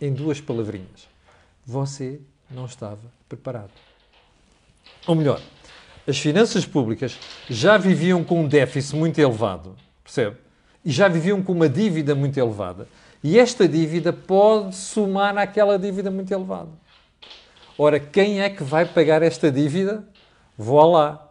Em 0.00 0.12
duas 0.12 0.40
palavrinhas. 0.40 1.08
Você 1.64 2.20
não 2.50 2.66
estava 2.66 3.12
preparado. 3.28 3.70
Ou 5.06 5.14
melhor, 5.14 5.40
as 6.06 6.18
finanças 6.18 6.66
públicas 6.66 7.18
já 7.48 7.78
viviam 7.78 8.24
com 8.24 8.42
um 8.42 8.48
déficit 8.48 8.96
muito 8.96 9.18
elevado, 9.20 9.76
percebe? 10.02 10.36
e 10.84 10.90
já 10.90 11.08
viviam 11.08 11.42
com 11.42 11.52
uma 11.52 11.68
dívida 11.68 12.14
muito 12.14 12.38
elevada. 12.38 12.88
E 13.22 13.38
esta 13.38 13.68
dívida 13.68 14.12
pode 14.12 14.74
somar 14.74 15.38
àquela 15.38 15.78
dívida 15.78 16.10
muito 16.10 16.32
elevada. 16.32 16.70
Ora, 17.78 18.00
quem 18.00 18.40
é 18.40 18.50
que 18.50 18.64
vai 18.64 18.84
pagar 18.84 19.22
esta 19.22 19.50
dívida? 19.50 20.04
Vou 20.58 20.84
lá. 20.90 21.30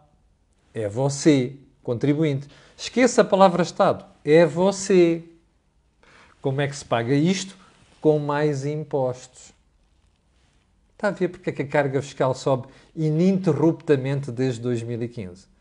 É 0.74 0.88
você, 0.88 1.56
contribuinte. 1.84 2.48
Esqueça 2.78 3.22
a 3.22 3.26
palavra 3.26 3.62
Estado. 3.62 4.06
É 4.24 4.46
você. 4.46 5.24
Como 6.42 6.62
é 6.62 6.68
que 6.68 6.76
se 6.76 6.86
paga 6.86 7.14
isto? 7.14 7.56
Com 8.00 8.20
mais 8.20 8.66
impostos. 8.66 9.54
Está 10.94 11.10
a 11.10 11.12
ver 11.12 11.30
porque 11.30 11.50
é 11.50 11.54
que 11.54 11.62
a 11.62 11.68
carga 11.68 12.02
fiscal 12.02 12.34
sobe 12.34 12.68
ininterruptamente 12.96 14.32
desde 14.32 14.62
2015? 14.62 15.52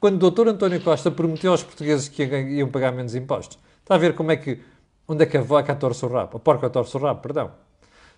quando 0.00 0.26
o 0.26 0.30
Dr. 0.30 0.48
António 0.48 0.80
Costa 0.80 1.10
prometeu 1.10 1.52
aos 1.52 1.62
portugueses 1.62 2.08
que 2.08 2.24
iam 2.24 2.68
pagar 2.70 2.90
menos 2.90 3.14
impostos. 3.14 3.58
Está 3.82 3.94
a 3.94 3.98
ver 3.98 4.14
como 4.14 4.32
é 4.32 4.36
que. 4.36 4.58
Onde 5.06 5.24
é 5.24 5.26
que 5.26 5.36
a 5.36 5.42
vaca 5.42 5.74
torce 5.74 6.04
o 6.04 6.08
rabo? 6.08 6.36
A 6.36 6.40
porca 6.40 6.70
torce 6.70 6.96
o 6.96 7.00
rabo, 7.00 7.20
perdão. 7.20 7.50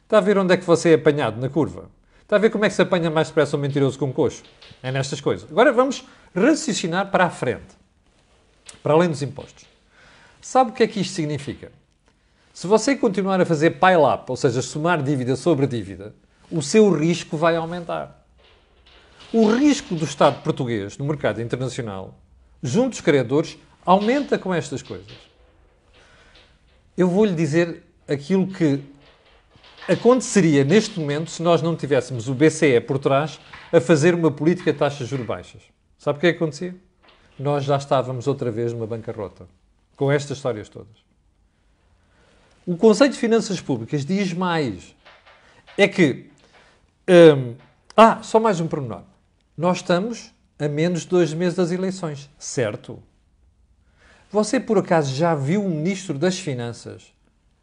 Está 0.04 0.18
a 0.18 0.20
ver 0.20 0.38
onde 0.38 0.54
é 0.54 0.56
que 0.56 0.64
você 0.64 0.90
é 0.90 0.94
apanhado 0.94 1.40
na 1.40 1.48
curva? 1.48 1.90
Está 2.20 2.36
a 2.36 2.38
ver 2.38 2.50
como 2.50 2.64
é 2.64 2.68
que 2.68 2.74
se 2.74 2.82
apanha 2.82 3.10
mais 3.10 3.28
depressa 3.28 3.56
um 3.56 3.60
mentiroso 3.60 3.98
com 3.98 4.06
um 4.06 4.12
coxo? 4.12 4.42
É 4.82 4.92
nestas 4.92 5.20
coisas. 5.20 5.50
Agora 5.50 5.72
vamos 5.72 6.06
raciocinar 6.34 7.10
para 7.10 7.24
a 7.24 7.30
frente. 7.30 7.74
Para 8.82 8.92
além 8.92 9.08
dos 9.08 9.22
impostos. 9.22 9.64
Sabe 10.40 10.70
o 10.70 10.74
que 10.74 10.82
é 10.82 10.86
que 10.86 11.00
isto 11.00 11.14
significa? 11.14 11.72
Se 12.52 12.66
você 12.66 12.94
continuar 12.94 13.40
a 13.40 13.47
fazer 13.47 13.80
pile-up, 13.80 14.30
ou 14.30 14.37
seja, 14.37 14.61
somar 14.61 15.02
dívida 15.02 15.37
sobre 15.37 15.66
dívida, 15.66 16.14
o 16.50 16.61
seu 16.61 16.90
risco 16.90 17.37
vai 17.37 17.56
aumentar. 17.56 18.26
O 19.32 19.50
risco 19.50 19.94
do 19.94 20.04
Estado 20.04 20.42
português 20.42 20.99
no 20.99 21.06
mercado 21.06 21.40
internacional, 21.40 22.14
junto 22.62 22.90
dos 22.90 23.00
credores, 23.00 23.56
aumenta 23.87 24.38
com 24.38 24.52
estas 24.52 24.82
coisas. 24.82 25.16
Eu 26.94 27.09
vou-lhe 27.09 27.35
dizer 27.35 27.85
aquilo 28.06 28.47
que 28.47 28.80
aconteceria 29.88 30.62
neste 30.62 31.00
momento 31.00 31.30
se 31.30 31.42
nós 31.42 31.62
não 31.62 31.75
tivéssemos 31.75 32.28
o 32.28 32.35
BCE 32.35 32.80
por 32.82 32.99
trás 32.99 33.40
a 33.73 33.80
fazer 33.80 34.14
uma 34.14 34.30
política 34.30 34.75
de 34.75 34.78
taxas 34.78 34.99
de 34.99 35.06
juros 35.06 35.26
baixas. 35.26 35.62
Sabe 35.99 36.18
o 36.18 36.21
que 36.21 36.26
é 36.26 36.32
que 36.32 36.37
acontecia? 36.37 36.76
Nós 37.38 37.64
já 37.64 37.78
estávamos 37.78 38.26
outra 38.26 38.50
vez 38.50 38.75
numa 38.75 38.87
bancarrota. 38.87 39.47
Com 39.97 40.12
estas 40.12 40.37
histórias 40.37 40.68
todas. 40.68 41.12
O 42.64 42.76
Conselho 42.76 43.12
de 43.12 43.19
Finanças 43.19 43.61
Públicas 43.61 44.04
diz 44.04 44.33
mais. 44.33 44.95
É 45.76 45.88
que. 45.88 46.31
Hum, 47.09 47.57
ah, 47.97 48.23
só 48.23 48.38
mais 48.38 48.61
um 48.61 48.69
pormenor. 48.69 49.02
Nós 49.57 49.78
estamos 49.78 50.33
a 50.59 50.69
menos 50.69 51.02
de 51.02 51.09
dois 51.09 51.35
meses 51.35 51.57
das 51.57 51.73
eleições, 51.73 52.31
certo? 52.38 53.02
Você 54.31 54.61
por 54.61 54.78
acaso 54.78 55.14
já 55.14 55.35
viu 55.35 55.64
o 55.64 55.69
Ministro 55.69 56.16
das 56.19 56.38
Finanças 56.38 57.12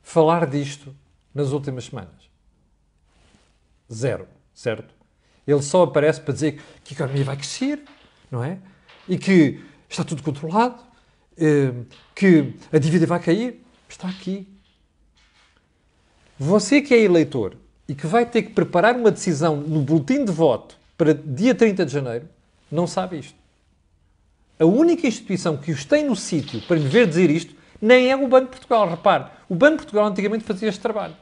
falar 0.01 0.45
disto 0.45 0.93
nas 1.33 1.51
últimas 1.51 1.85
semanas? 1.85 2.29
Zero, 3.91 4.27
certo? 4.53 4.93
Ele 5.47 5.61
só 5.61 5.83
aparece 5.83 6.19
para 6.21 6.33
dizer 6.33 6.61
que 6.83 6.93
a 6.93 6.95
economia 6.95 7.23
vai 7.23 7.37
crescer, 7.37 7.81
não 8.29 8.43
é? 8.43 8.59
E 9.07 9.17
que 9.17 9.63
está 9.87 10.03
tudo 10.03 10.21
controlado, 10.21 10.83
eh, 11.37 11.73
que 12.13 12.53
a 12.71 12.77
dívida 12.77 13.07
vai 13.07 13.19
cair. 13.19 13.63
Está 13.87 14.09
aqui. 14.09 14.58
Você 16.39 16.81
que 16.81 16.93
é 16.93 17.01
eleitor 17.01 17.57
e 17.85 17.93
que 17.93 18.07
vai 18.07 18.25
ter 18.25 18.43
que 18.43 18.53
preparar 18.53 18.95
uma 18.95 19.11
decisão 19.11 19.57
no 19.57 19.81
boletim 19.81 20.23
de 20.23 20.31
voto 20.31 20.77
para 20.97 21.13
dia 21.13 21.53
30 21.53 21.85
de 21.85 21.91
janeiro, 21.91 22.29
não 22.71 22.87
sabe 22.87 23.19
isto. 23.19 23.35
A 24.57 24.63
única 24.63 25.05
instituição 25.05 25.57
que 25.57 25.69
os 25.69 25.83
tem 25.83 26.05
no 26.05 26.15
sítio 26.15 26.61
para 26.61 26.77
lhe 26.77 26.87
ver 26.87 27.07
dizer 27.07 27.29
isto 27.29 27.53
nem 27.81 28.09
é 28.09 28.15
o 28.15 28.25
Banco 28.27 28.45
de 28.45 28.51
Portugal. 28.51 28.89
Repare, 28.89 29.25
o 29.49 29.55
Banco 29.55 29.71
de 29.71 29.83
Portugal 29.83 30.05
antigamente 30.05 30.45
fazia 30.45 30.69
este 30.69 30.79
trabalho. 30.79 31.15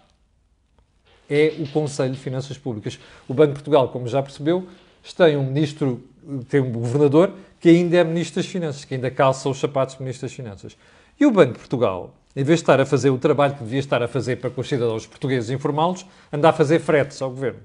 É 1.27 1.55
o 1.59 1.67
Conselho 1.69 2.13
de 2.13 2.19
Finanças 2.19 2.57
Públicas. 2.57 2.99
O 3.27 3.33
Banco 3.33 3.49
de 3.49 3.55
Portugal, 3.55 3.89
como 3.89 4.07
já 4.07 4.21
percebeu, 4.21 4.67
tem 5.15 5.35
um 5.35 5.45
ministro, 5.45 6.03
tem 6.47 6.61
um 6.61 6.71
governador 6.71 7.33
que 7.59 7.69
ainda 7.69 7.97
é 7.97 8.03
ministro 8.03 8.41
das 8.41 8.51
Finanças, 8.51 8.85
que 8.85 8.93
ainda 8.93 9.09
calça 9.09 9.49
os 9.49 9.57
sapatos 9.59 9.95
de 9.95 10.01
ministro 10.01 10.27
das 10.27 10.35
Finanças. 10.35 10.77
E 11.19 11.25
o 11.25 11.31
Banco 11.31 11.53
de 11.53 11.59
Portugal, 11.59 12.13
em 12.37 12.43
vez 12.43 12.59
de 12.59 12.63
estar 12.65 12.79
a 12.79 12.85
fazer 12.85 13.09
o 13.09 13.17
trabalho 13.17 13.55
que 13.55 13.63
devia 13.63 13.79
estar 13.79 14.03
a 14.03 14.07
fazer 14.07 14.35
para 14.35 14.51
com 14.51 14.61
os 14.61 14.69
cidadãos 14.69 15.07
portugueses 15.07 15.49
informá-los, 15.49 16.05
anda 16.31 16.47
a 16.47 16.53
fazer 16.53 16.77
fretes 16.79 17.19
ao 17.19 17.31
governo. 17.31 17.61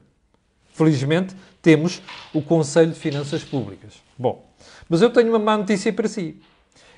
Felizmente, 0.72 1.36
temos 1.60 2.00
o 2.32 2.40
Conselho 2.40 2.90
de 2.90 2.98
Finanças 2.98 3.44
Públicas. 3.44 4.02
Bom, 4.16 4.50
mas 4.88 5.02
eu 5.02 5.10
tenho 5.10 5.28
uma 5.28 5.38
má 5.38 5.58
notícia 5.58 5.92
para 5.92 6.08
si. 6.08 6.40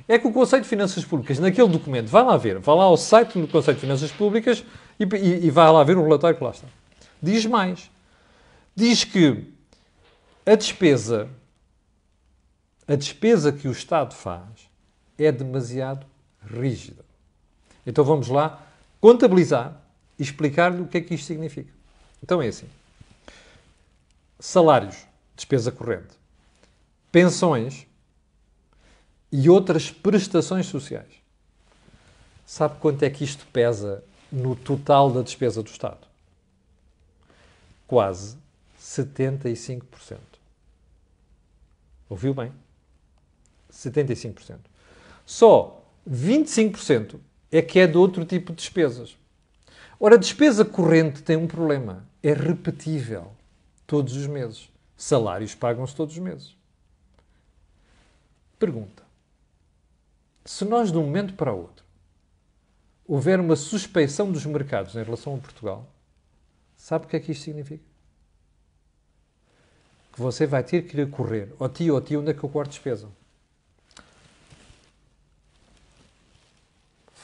É 0.06 0.16
que 0.16 0.28
o 0.28 0.32
Conselho 0.32 0.62
de 0.62 0.68
Finanças 0.68 1.04
Públicas, 1.04 1.40
naquele 1.40 1.66
documento, 1.66 2.06
vai 2.06 2.22
lá 2.22 2.36
ver, 2.36 2.60
vai 2.60 2.76
lá 2.76 2.84
ao 2.84 2.96
site 2.96 3.40
do 3.40 3.48
Conselho 3.48 3.74
de 3.74 3.80
Finanças 3.80 4.12
Públicas 4.12 4.64
e, 5.00 5.02
e, 5.02 5.48
e 5.48 5.50
lá 5.50 5.82
ver 5.82 5.98
o 5.98 6.04
relatório 6.04 6.38
que 6.38 6.44
lá 6.44 6.50
está. 6.50 6.68
Diz 7.20 7.44
mais. 7.44 7.90
Diz 8.76 9.02
que 9.02 9.52
a 10.46 10.54
despesa, 10.54 11.28
a 12.86 12.94
despesa 12.94 13.50
que 13.50 13.66
o 13.66 13.72
Estado 13.72 14.14
faz 14.14 14.70
é 15.18 15.32
demasiado 15.32 16.06
rígida. 16.40 17.02
Então 17.86 18.04
vamos 18.04 18.28
lá 18.28 18.66
contabilizar 19.00 19.80
e 20.18 20.22
explicar-lhe 20.22 20.82
o 20.82 20.86
que 20.86 20.98
é 20.98 21.00
que 21.00 21.14
isto 21.14 21.26
significa. 21.26 21.72
Então 22.22 22.40
é 22.40 22.48
assim. 22.48 22.68
Salários, 24.38 24.96
despesa 25.36 25.70
corrente 25.70 26.24
pensões 27.14 27.86
e 29.30 29.48
outras 29.48 29.88
prestações 29.88 30.66
sociais. 30.66 31.12
Sabe 32.44 32.80
quanto 32.80 33.04
é 33.04 33.08
que 33.08 33.22
isto 33.22 33.46
pesa 33.52 34.02
no 34.32 34.56
total 34.56 35.12
da 35.12 35.22
despesa 35.22 35.62
do 35.62 35.70
Estado? 35.70 36.08
Quase 37.86 38.36
75%. 38.80 40.18
Ouviu 42.10 42.34
bem? 42.34 42.50
75%. 43.72 44.58
Só 45.24 45.84
25% 46.10 47.20
é 47.56 47.62
que 47.62 47.78
é 47.78 47.86
de 47.86 47.96
outro 47.96 48.24
tipo 48.24 48.52
de 48.52 48.58
despesas. 48.58 49.16
Ora, 50.00 50.16
a 50.16 50.18
despesa 50.18 50.64
corrente 50.64 51.22
tem 51.22 51.36
um 51.36 51.46
problema. 51.46 52.04
É 52.20 52.32
repetível 52.32 53.30
todos 53.86 54.16
os 54.16 54.26
meses. 54.26 54.68
Salários 54.96 55.54
pagam-se 55.54 55.94
todos 55.94 56.14
os 56.16 56.20
meses. 56.20 56.56
Pergunta: 58.58 59.04
se 60.44 60.64
nós 60.64 60.90
de 60.90 60.98
um 60.98 61.04
momento 61.04 61.34
para 61.34 61.52
o 61.52 61.58
outro 61.58 61.84
houver 63.06 63.38
uma 63.38 63.54
suspeição 63.54 64.32
dos 64.32 64.44
mercados 64.46 64.96
em 64.96 65.02
relação 65.04 65.36
a 65.36 65.38
Portugal, 65.38 65.86
sabe 66.76 67.04
o 67.04 67.08
que 67.08 67.16
é 67.16 67.20
que 67.20 67.30
isto 67.30 67.44
significa? 67.44 67.84
Que 70.12 70.20
você 70.20 70.44
vai 70.44 70.64
ter 70.64 70.82
que 70.82 70.96
ir 70.96 71.02
a 71.02 71.06
correr 71.06 71.52
ao 71.60 71.68
tio, 71.68 71.94
ao 71.94 72.00
tio, 72.00 72.20
onde 72.20 72.30
é 72.30 72.34
que 72.34 72.42
eu 72.42 72.48
guardo 72.48 72.70
despesa? 72.70 73.08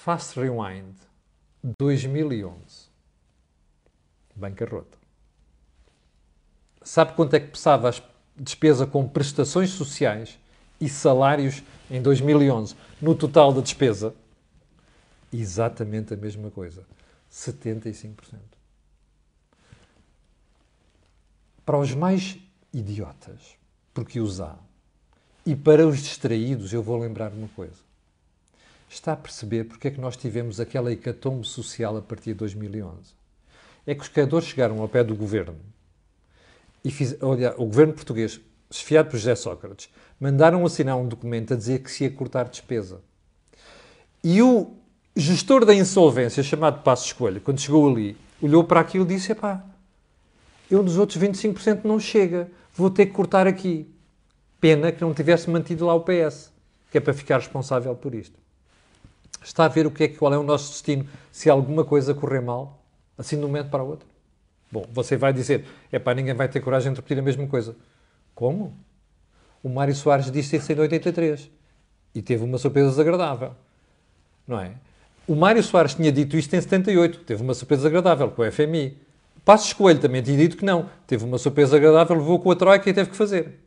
Fast 0.02 0.40
Rewind 0.40 0.94
2011. 1.78 2.88
Bancarrota. 4.34 4.96
Sabe 6.82 7.12
quanto 7.12 7.34
é 7.34 7.40
que 7.40 7.48
pesava 7.48 7.90
a 7.90 7.94
despesa 8.34 8.86
com 8.86 9.06
prestações 9.06 9.68
sociais 9.68 10.38
e 10.80 10.88
salários 10.88 11.62
em 11.90 12.00
2011, 12.00 12.74
no 12.98 13.14
total 13.14 13.52
da 13.52 13.60
despesa, 13.60 14.14
exatamente 15.30 16.14
a 16.14 16.16
mesma 16.16 16.50
coisa. 16.50 16.86
75%. 17.30 18.14
Para 21.66 21.78
os 21.78 21.92
mais 21.92 22.38
idiotas, 22.72 23.54
porque 23.92 24.18
os 24.18 24.40
há, 24.40 24.56
e 25.44 25.54
para 25.54 25.86
os 25.86 25.98
distraídos, 25.98 26.72
eu 26.72 26.82
vou 26.82 26.96
lembrar 26.96 27.30
uma 27.34 27.48
coisa. 27.48 27.89
Está 28.90 29.12
a 29.12 29.16
perceber 29.16 29.64
porque 29.64 29.86
é 29.86 29.90
que 29.92 30.00
nós 30.00 30.16
tivemos 30.16 30.58
aquela 30.58 30.92
hecatombe 30.92 31.46
social 31.46 31.96
a 31.96 32.02
partir 32.02 32.32
de 32.32 32.40
2011? 32.40 33.14
É 33.86 33.94
que 33.94 34.02
os 34.02 34.08
criadores 34.08 34.48
chegaram 34.48 34.82
ao 34.82 34.88
pé 34.88 35.04
do 35.04 35.14
governo 35.14 35.56
e 36.84 36.90
fiz, 36.90 37.16
olha, 37.22 37.54
o 37.56 37.66
governo 37.66 37.94
português 37.94 38.40
esfiado 38.68 39.10
por 39.10 39.16
José 39.16 39.34
Sócrates, 39.34 39.88
mandaram 40.18 40.64
assinar 40.64 40.96
um 40.96 41.06
documento 41.06 41.54
a 41.54 41.56
dizer 41.56 41.80
que 41.80 41.90
se 41.90 42.04
ia 42.04 42.10
cortar 42.10 42.48
despesa. 42.48 43.00
E 44.22 44.42
o 44.42 44.72
gestor 45.16 45.64
da 45.64 45.74
insolvência, 45.74 46.42
chamado 46.42 46.82
Passo 46.82 47.06
Escolha, 47.06 47.40
quando 47.40 47.60
chegou 47.60 47.88
ali, 47.88 48.16
olhou 48.40 48.62
para 48.64 48.80
aquilo 48.80 49.04
e 49.04 49.08
disse: 49.08 49.32
Epá, 49.32 49.64
eu 50.70 50.82
dos 50.82 50.98
outros 50.98 51.18
25% 51.18 51.84
não 51.84 51.98
chega, 51.98 52.50
vou 52.74 52.90
ter 52.90 53.06
que 53.06 53.12
cortar 53.12 53.46
aqui. 53.46 53.88
Pena 54.60 54.92
que 54.92 55.00
não 55.00 55.14
tivesse 55.14 55.48
mantido 55.48 55.86
lá 55.86 55.94
o 55.94 56.02
PS, 56.02 56.52
que 56.90 56.98
é 56.98 57.00
para 57.00 57.14
ficar 57.14 57.38
responsável 57.38 57.94
por 57.94 58.14
isto. 58.14 58.38
Está 59.42 59.64
a 59.64 59.68
ver 59.68 59.86
o 59.86 59.90
que 59.90 60.04
é, 60.04 60.08
qual 60.08 60.32
é 60.32 60.38
o 60.38 60.42
nosso 60.42 60.72
destino 60.72 61.06
se 61.32 61.48
alguma 61.48 61.84
coisa 61.84 62.14
correr 62.14 62.40
mal, 62.40 62.82
assim 63.16 63.36
de 63.36 63.44
um 63.44 63.48
momento 63.48 63.70
para 63.70 63.82
o 63.82 63.88
outro? 63.88 64.06
Bom, 64.70 64.84
você 64.92 65.16
vai 65.16 65.32
dizer, 65.32 65.64
é 65.90 65.98
pá, 65.98 66.14
ninguém 66.14 66.34
vai 66.34 66.48
ter 66.48 66.60
coragem 66.60 66.92
de 66.92 66.96
repetir 66.96 67.18
a 67.18 67.22
mesma 67.22 67.46
coisa. 67.46 67.74
Como? 68.34 68.76
O 69.62 69.68
Mário 69.68 69.94
Soares 69.94 70.30
disse 70.30 70.56
isso 70.56 70.72
em 70.72 70.78
83 70.78 71.50
e 72.14 72.22
teve 72.22 72.44
uma 72.44 72.58
surpresa 72.58 72.90
desagradável, 72.90 73.52
não 74.46 74.60
é? 74.60 74.72
O 75.26 75.34
Mário 75.34 75.62
Soares 75.62 75.94
tinha 75.94 76.10
dito 76.10 76.36
isto 76.36 76.54
em 76.54 76.60
78, 76.60 77.20
teve 77.20 77.42
uma 77.42 77.54
surpresa 77.54 77.82
desagradável 77.82 78.30
com 78.30 78.42
o 78.42 78.50
FMI. 78.50 78.96
Passos 79.44 79.72
Coelho 79.72 80.00
também 80.00 80.22
tinha 80.22 80.36
dito 80.36 80.56
que 80.56 80.64
não, 80.64 80.88
teve 81.06 81.24
uma 81.24 81.38
surpresa 81.38 81.76
agradável, 81.76 82.16
levou 82.16 82.40
com 82.40 82.50
a 82.50 82.56
Troika 82.56 82.88
e 82.88 82.92
teve 82.92 83.10
que 83.10 83.16
fazer. 83.16 83.60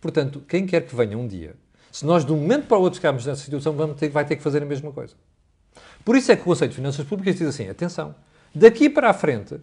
Portanto, 0.00 0.42
quem 0.48 0.66
quer 0.66 0.86
que 0.86 0.94
venha 0.94 1.16
um 1.16 1.26
dia, 1.26 1.54
se 1.90 2.06
nós 2.06 2.24
de 2.24 2.32
um 2.32 2.36
momento 2.36 2.66
para 2.66 2.78
o 2.78 2.80
outro 2.80 2.98
ficarmos 2.98 3.26
nessa 3.26 3.42
situação, 3.42 3.72
vamos 3.72 3.98
ter, 3.98 4.08
vai 4.08 4.24
ter 4.24 4.36
que 4.36 4.42
fazer 4.42 4.62
a 4.62 4.66
mesma 4.66 4.92
coisa. 4.92 5.14
Por 6.04 6.16
isso 6.16 6.30
é 6.32 6.36
que 6.36 6.42
o 6.42 6.44
Conselho 6.44 6.70
de 6.70 6.76
Finanças 6.76 7.06
Públicas 7.06 7.36
diz 7.36 7.48
assim: 7.48 7.68
atenção, 7.68 8.14
daqui 8.54 8.88
para 8.88 9.10
a 9.10 9.14
frente, 9.14 9.60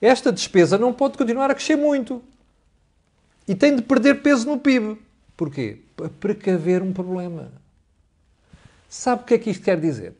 esta 0.00 0.32
despesa 0.32 0.78
não 0.78 0.92
pode 0.92 1.16
continuar 1.16 1.50
a 1.50 1.54
crescer 1.54 1.76
muito 1.76 2.22
e 3.46 3.54
tem 3.54 3.74
de 3.74 3.82
perder 3.82 4.22
peso 4.22 4.46
no 4.46 4.58
PIB. 4.58 5.00
Porquê? 5.36 5.80
Para 5.96 6.08
precaver 6.08 6.82
um 6.82 6.92
problema. 6.92 7.50
Sabe 8.88 9.22
o 9.22 9.24
que 9.24 9.34
é 9.34 9.38
que 9.38 9.50
isto 9.50 9.64
quer 9.64 9.80
dizer? 9.80 10.14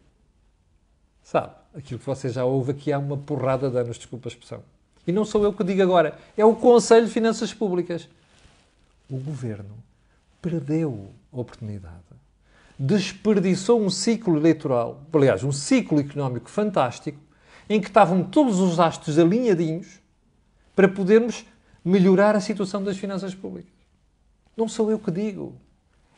Sabe? 1.22 1.52
Aquilo 1.74 2.00
que 2.00 2.06
você 2.06 2.28
já 2.28 2.44
ouve 2.44 2.72
aqui 2.72 2.92
há 2.92 2.98
uma 2.98 3.16
porrada 3.16 3.70
de 3.70 3.76
anos, 3.76 3.96
desculpa 3.96 4.28
a 4.28 4.30
expressão. 4.30 4.62
E 5.06 5.12
não 5.12 5.24
sou 5.24 5.42
eu 5.44 5.52
que 5.52 5.64
digo 5.64 5.82
agora, 5.82 6.18
é 6.36 6.44
o 6.44 6.54
Conselho 6.54 7.06
de 7.06 7.12
Finanças 7.12 7.52
Públicas. 7.54 8.08
O 9.08 9.16
governo 9.16 9.76
perdeu 10.40 11.10
oportunidade, 11.32 11.96
desperdiçou 12.78 13.80
um 13.80 13.90
ciclo 13.90 14.36
eleitoral, 14.36 15.02
aliás, 15.12 15.44
um 15.44 15.52
ciclo 15.52 16.00
económico 16.00 16.48
fantástico, 16.48 17.18
em 17.68 17.80
que 17.80 17.88
estavam 17.88 18.24
todos 18.24 18.58
os 18.58 18.80
astros 18.80 19.18
alinhadinhos 19.18 20.00
para 20.74 20.88
podermos 20.88 21.44
melhorar 21.84 22.34
a 22.34 22.40
situação 22.40 22.82
das 22.82 22.96
finanças 22.96 23.34
públicas. 23.34 23.72
Não 24.56 24.68
sou 24.68 24.90
eu 24.90 24.98
que 24.98 25.10
digo. 25.10 25.54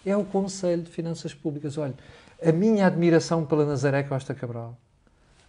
É 0.04 0.16
o 0.16 0.24
Conselho 0.24 0.82
de 0.82 0.90
Finanças 0.90 1.32
Públicas. 1.32 1.78
Olha, 1.78 1.94
a 2.44 2.50
minha 2.50 2.86
admiração 2.86 3.44
pela 3.44 3.64
Nazaré 3.64 4.02
Costa 4.02 4.34
Cabral 4.34 4.76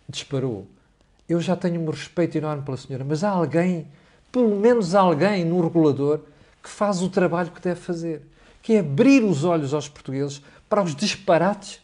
disparou. 0.08 0.68
Eu 1.28 1.40
já 1.40 1.56
tenho 1.56 1.82
um 1.82 1.90
respeito 1.90 2.38
enorme 2.38 2.64
pela 2.64 2.78
senhora, 2.78 3.04
mas 3.04 3.24
há 3.24 3.30
alguém, 3.30 3.88
pelo 4.32 4.60
menos 4.60 4.94
alguém 4.94 5.44
no 5.46 5.62
regulador, 5.62 6.20
que 6.62 6.70
faz 6.70 7.02
o 7.02 7.10
trabalho 7.10 7.52
que 7.52 7.62
deve 7.62 7.80
fazer, 7.80 8.22
que 8.64 8.74
é 8.74 8.80
abrir 8.80 9.24
os 9.24 9.44
olhos 9.44 9.74
aos 9.74 9.88
portugueses 9.88 10.42
para 10.68 10.82
os 10.82 10.96
disparates 10.96 11.80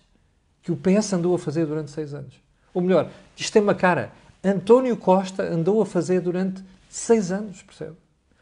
que 0.63 0.71
o 0.71 0.77
PS 0.77 1.13
andou 1.13 1.35
a 1.35 1.39
fazer 1.39 1.65
durante 1.65 1.91
seis 1.91 2.13
anos. 2.13 2.33
Ou 2.73 2.81
melhor, 2.81 3.11
isto 3.35 3.51
tem 3.51 3.61
uma 3.61 3.75
cara. 3.75 4.11
António 4.43 4.95
Costa 4.95 5.43
andou 5.43 5.81
a 5.81 5.85
fazer 5.85 6.21
durante 6.21 6.63
seis 6.89 7.31
anos, 7.31 7.61
percebe? 7.61 7.95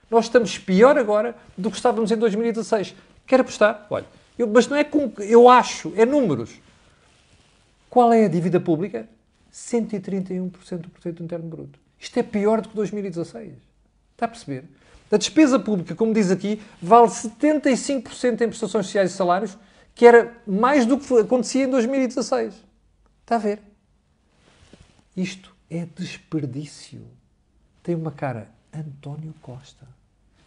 Nós 0.09 0.25
estamos 0.25 0.57
pior 0.57 0.97
agora 0.97 1.35
do 1.57 1.69
que 1.69 1.75
estávamos 1.75 2.11
em 2.11 2.15
2016. 2.15 2.95
Quer 3.25 3.41
apostar? 3.41 3.87
Olha, 3.89 4.05
eu, 4.37 4.47
mas 4.47 4.67
não 4.67 4.77
é 4.77 4.83
com. 4.83 5.11
Eu 5.19 5.49
acho, 5.49 5.91
é 5.97 6.05
números. 6.05 6.61
Qual 7.89 8.13
é 8.13 8.25
a 8.25 8.27
dívida 8.29 8.59
pública? 8.59 9.09
131% 9.51 10.77
do 10.77 10.89
produto 10.89 11.23
interno 11.23 11.49
bruto. 11.49 11.79
Isto 11.99 12.19
é 12.19 12.23
pior 12.23 12.61
do 12.61 12.69
que 12.69 12.75
2016. 12.75 13.53
Está 14.13 14.25
a 14.25 14.29
perceber? 14.29 14.65
A 15.11 15.17
despesa 15.17 15.57
pública, 15.57 15.95
como 15.95 16.13
diz 16.13 16.31
aqui, 16.31 16.61
vale 16.81 17.07
75% 17.07 18.41
em 18.41 18.47
prestações 18.47 18.85
sociais 18.85 19.11
e 19.11 19.13
salários, 19.13 19.57
que 19.95 20.05
era 20.05 20.35
mais 20.45 20.85
do 20.85 20.97
que 20.97 21.13
acontecia 21.17 21.63
em 21.63 21.69
2016. 21.69 22.53
Está 23.21 23.35
a 23.35 23.39
ver? 23.39 23.61
Isto 25.15 25.55
é 25.69 25.87
desperdício. 25.95 27.01
Tem 27.81 27.95
uma 27.95 28.11
cara 28.11 28.49
António 28.73 29.33
Costa. 29.41 29.87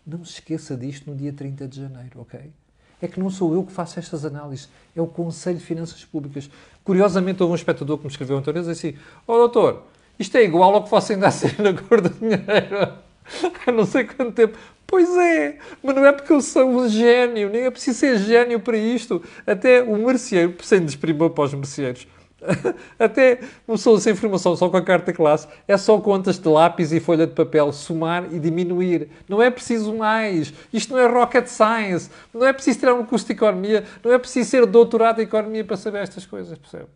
Não 0.06 0.24
se 0.24 0.34
esqueça 0.34 0.76
disto 0.76 1.10
no 1.10 1.16
dia 1.16 1.32
30 1.32 1.66
de 1.66 1.80
janeiro, 1.80 2.20
ok? 2.20 2.52
É 3.00 3.08
que 3.08 3.18
não 3.18 3.30
sou 3.30 3.54
eu 3.54 3.64
que 3.64 3.72
faço 3.72 3.98
estas 3.98 4.26
análises, 4.26 4.68
é 4.94 5.00
o 5.00 5.06
Conselho 5.06 5.58
de 5.58 5.64
Finanças 5.64 6.04
Públicas. 6.04 6.50
Curiosamente, 6.84 7.42
houve 7.42 7.52
um 7.52 7.56
espectador 7.56 7.96
que 7.96 8.04
me 8.04 8.10
escreveu 8.10 8.36
ontem 8.36 8.50
e 8.50 8.54
disse 8.54 8.70
assim: 8.70 8.98
Ó 9.26 9.34
oh, 9.34 9.38
doutor, 9.38 9.86
isto 10.18 10.36
é 10.36 10.44
igual 10.44 10.74
ao 10.74 10.84
que 10.84 10.90
você 10.90 11.14
ainda 11.14 11.28
a 11.28 11.30
ser 11.30 11.58
na 11.60 11.72
cor 11.72 12.02
do 12.02 12.10
dinheiro 12.10 13.09
há 13.66 13.72
não 13.72 13.86
sei 13.86 14.04
quanto 14.04 14.32
tempo. 14.32 14.58
Pois 14.86 15.08
é, 15.16 15.58
mas 15.82 15.94
não 15.94 16.04
é 16.04 16.12
porque 16.12 16.32
eu 16.32 16.40
sou 16.40 16.68
um 16.68 16.88
gênio, 16.88 17.48
nem 17.48 17.62
é 17.62 17.70
preciso 17.70 18.00
ser 18.00 18.18
gênio 18.18 18.58
para 18.58 18.76
isto. 18.76 19.22
Até 19.46 19.82
o 19.82 19.96
merceeiro, 19.96 20.56
sem 20.62 20.84
desprimor 20.84 21.30
para 21.30 21.44
os 21.44 21.54
merceeiros, 21.54 22.08
até 22.98 23.40
uma 23.68 23.76
pessoa 23.76 24.00
sem 24.00 24.14
formação, 24.14 24.56
só 24.56 24.68
com 24.68 24.76
a 24.76 24.82
carta 24.82 25.12
classe, 25.12 25.46
é 25.68 25.76
só 25.76 26.00
contas 26.00 26.38
de 26.38 26.48
lápis 26.48 26.92
e 26.92 27.00
folha 27.00 27.26
de 27.26 27.34
papel, 27.34 27.72
somar 27.72 28.32
e 28.32 28.38
diminuir. 28.38 29.08
Não 29.28 29.42
é 29.42 29.50
preciso 29.50 29.94
mais. 29.94 30.52
Isto 30.72 30.94
não 30.94 30.98
é 30.98 31.06
rocket 31.06 31.46
science. 31.46 32.10
Não 32.32 32.44
é 32.44 32.52
preciso 32.52 32.80
tirar 32.80 32.94
um 32.94 33.04
curso 33.04 33.26
de 33.26 33.32
economia. 33.32 33.84
Não 34.02 34.12
é 34.12 34.18
preciso 34.18 34.50
ser 34.50 34.66
doutorado 34.66 35.20
em 35.20 35.24
economia 35.24 35.64
para 35.64 35.76
saber 35.76 36.02
estas 36.02 36.26
coisas, 36.26 36.58
percebe? 36.58 36.86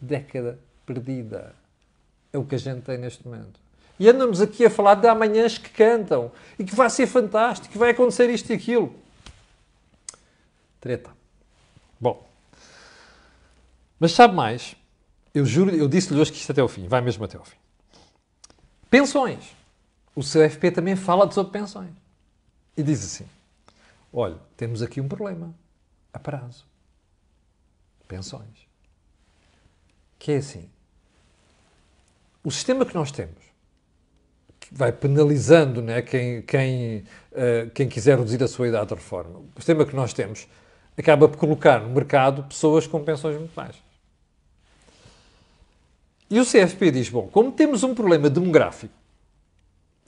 Década 0.00 0.58
perdida. 0.86 1.54
É 2.32 2.38
o 2.38 2.44
que 2.44 2.54
a 2.54 2.58
gente 2.58 2.82
tem 2.82 2.98
neste 2.98 3.26
momento. 3.26 3.58
E 4.00 4.08
andamos 4.08 4.40
aqui 4.40 4.64
a 4.64 4.70
falar 4.70 4.94
de 4.94 5.06
amanhãs 5.06 5.58
que 5.58 5.68
cantam 5.68 6.32
e 6.58 6.64
que 6.64 6.74
vai 6.74 6.88
ser 6.88 7.06
fantástico, 7.06 7.70
que 7.70 7.76
vai 7.76 7.90
acontecer 7.90 8.30
isto 8.30 8.48
e 8.48 8.54
aquilo. 8.54 8.94
Treta. 10.80 11.10
Bom. 12.00 12.26
Mas 13.98 14.12
sabe 14.12 14.34
mais? 14.34 14.74
Eu 15.34 15.44
juro, 15.44 15.70
eu 15.76 15.86
disse-lhe 15.86 16.18
hoje 16.18 16.32
que 16.32 16.38
isto 16.38 16.50
até 16.50 16.62
o 16.62 16.66
fim, 16.66 16.88
vai 16.88 17.02
mesmo 17.02 17.22
até 17.26 17.38
o 17.38 17.44
fim. 17.44 17.58
Pensões. 18.88 19.54
O 20.16 20.22
CFP 20.22 20.70
também 20.70 20.96
fala 20.96 21.30
sobre 21.30 21.52
pensões. 21.52 21.92
E 22.74 22.82
diz 22.82 23.04
assim: 23.04 23.28
olha, 24.10 24.38
temos 24.56 24.80
aqui 24.80 24.98
um 24.98 25.08
problema 25.08 25.54
a 26.10 26.18
prazo. 26.18 26.64
Pensões. 28.08 28.66
Que 30.18 30.32
é 30.32 30.36
assim: 30.38 30.70
o 32.42 32.50
sistema 32.50 32.86
que 32.86 32.94
nós 32.94 33.12
temos 33.12 33.49
vai 34.70 34.92
penalizando 34.92 35.82
né, 35.82 36.02
quem, 36.02 36.42
quem, 36.42 37.04
uh, 37.32 37.70
quem 37.74 37.88
quiser 37.88 38.16
reduzir 38.18 38.42
a 38.42 38.48
sua 38.48 38.68
idade 38.68 38.88
de 38.88 38.94
reforma. 38.94 39.40
O 39.56 39.60
sistema 39.60 39.84
que 39.84 39.96
nós 39.96 40.12
temos 40.12 40.46
acaba 40.96 41.28
por 41.28 41.38
colocar 41.38 41.80
no 41.80 41.90
mercado 41.90 42.44
pessoas 42.44 42.86
com 42.86 43.02
pensões 43.02 43.36
muito 43.36 43.54
baixas. 43.54 43.82
E 46.30 46.38
o 46.38 46.44
CFP 46.44 46.90
diz: 46.92 47.08
bom, 47.08 47.28
como 47.28 47.50
temos 47.50 47.82
um 47.82 47.94
problema 47.94 48.30
demográfico, 48.30 48.94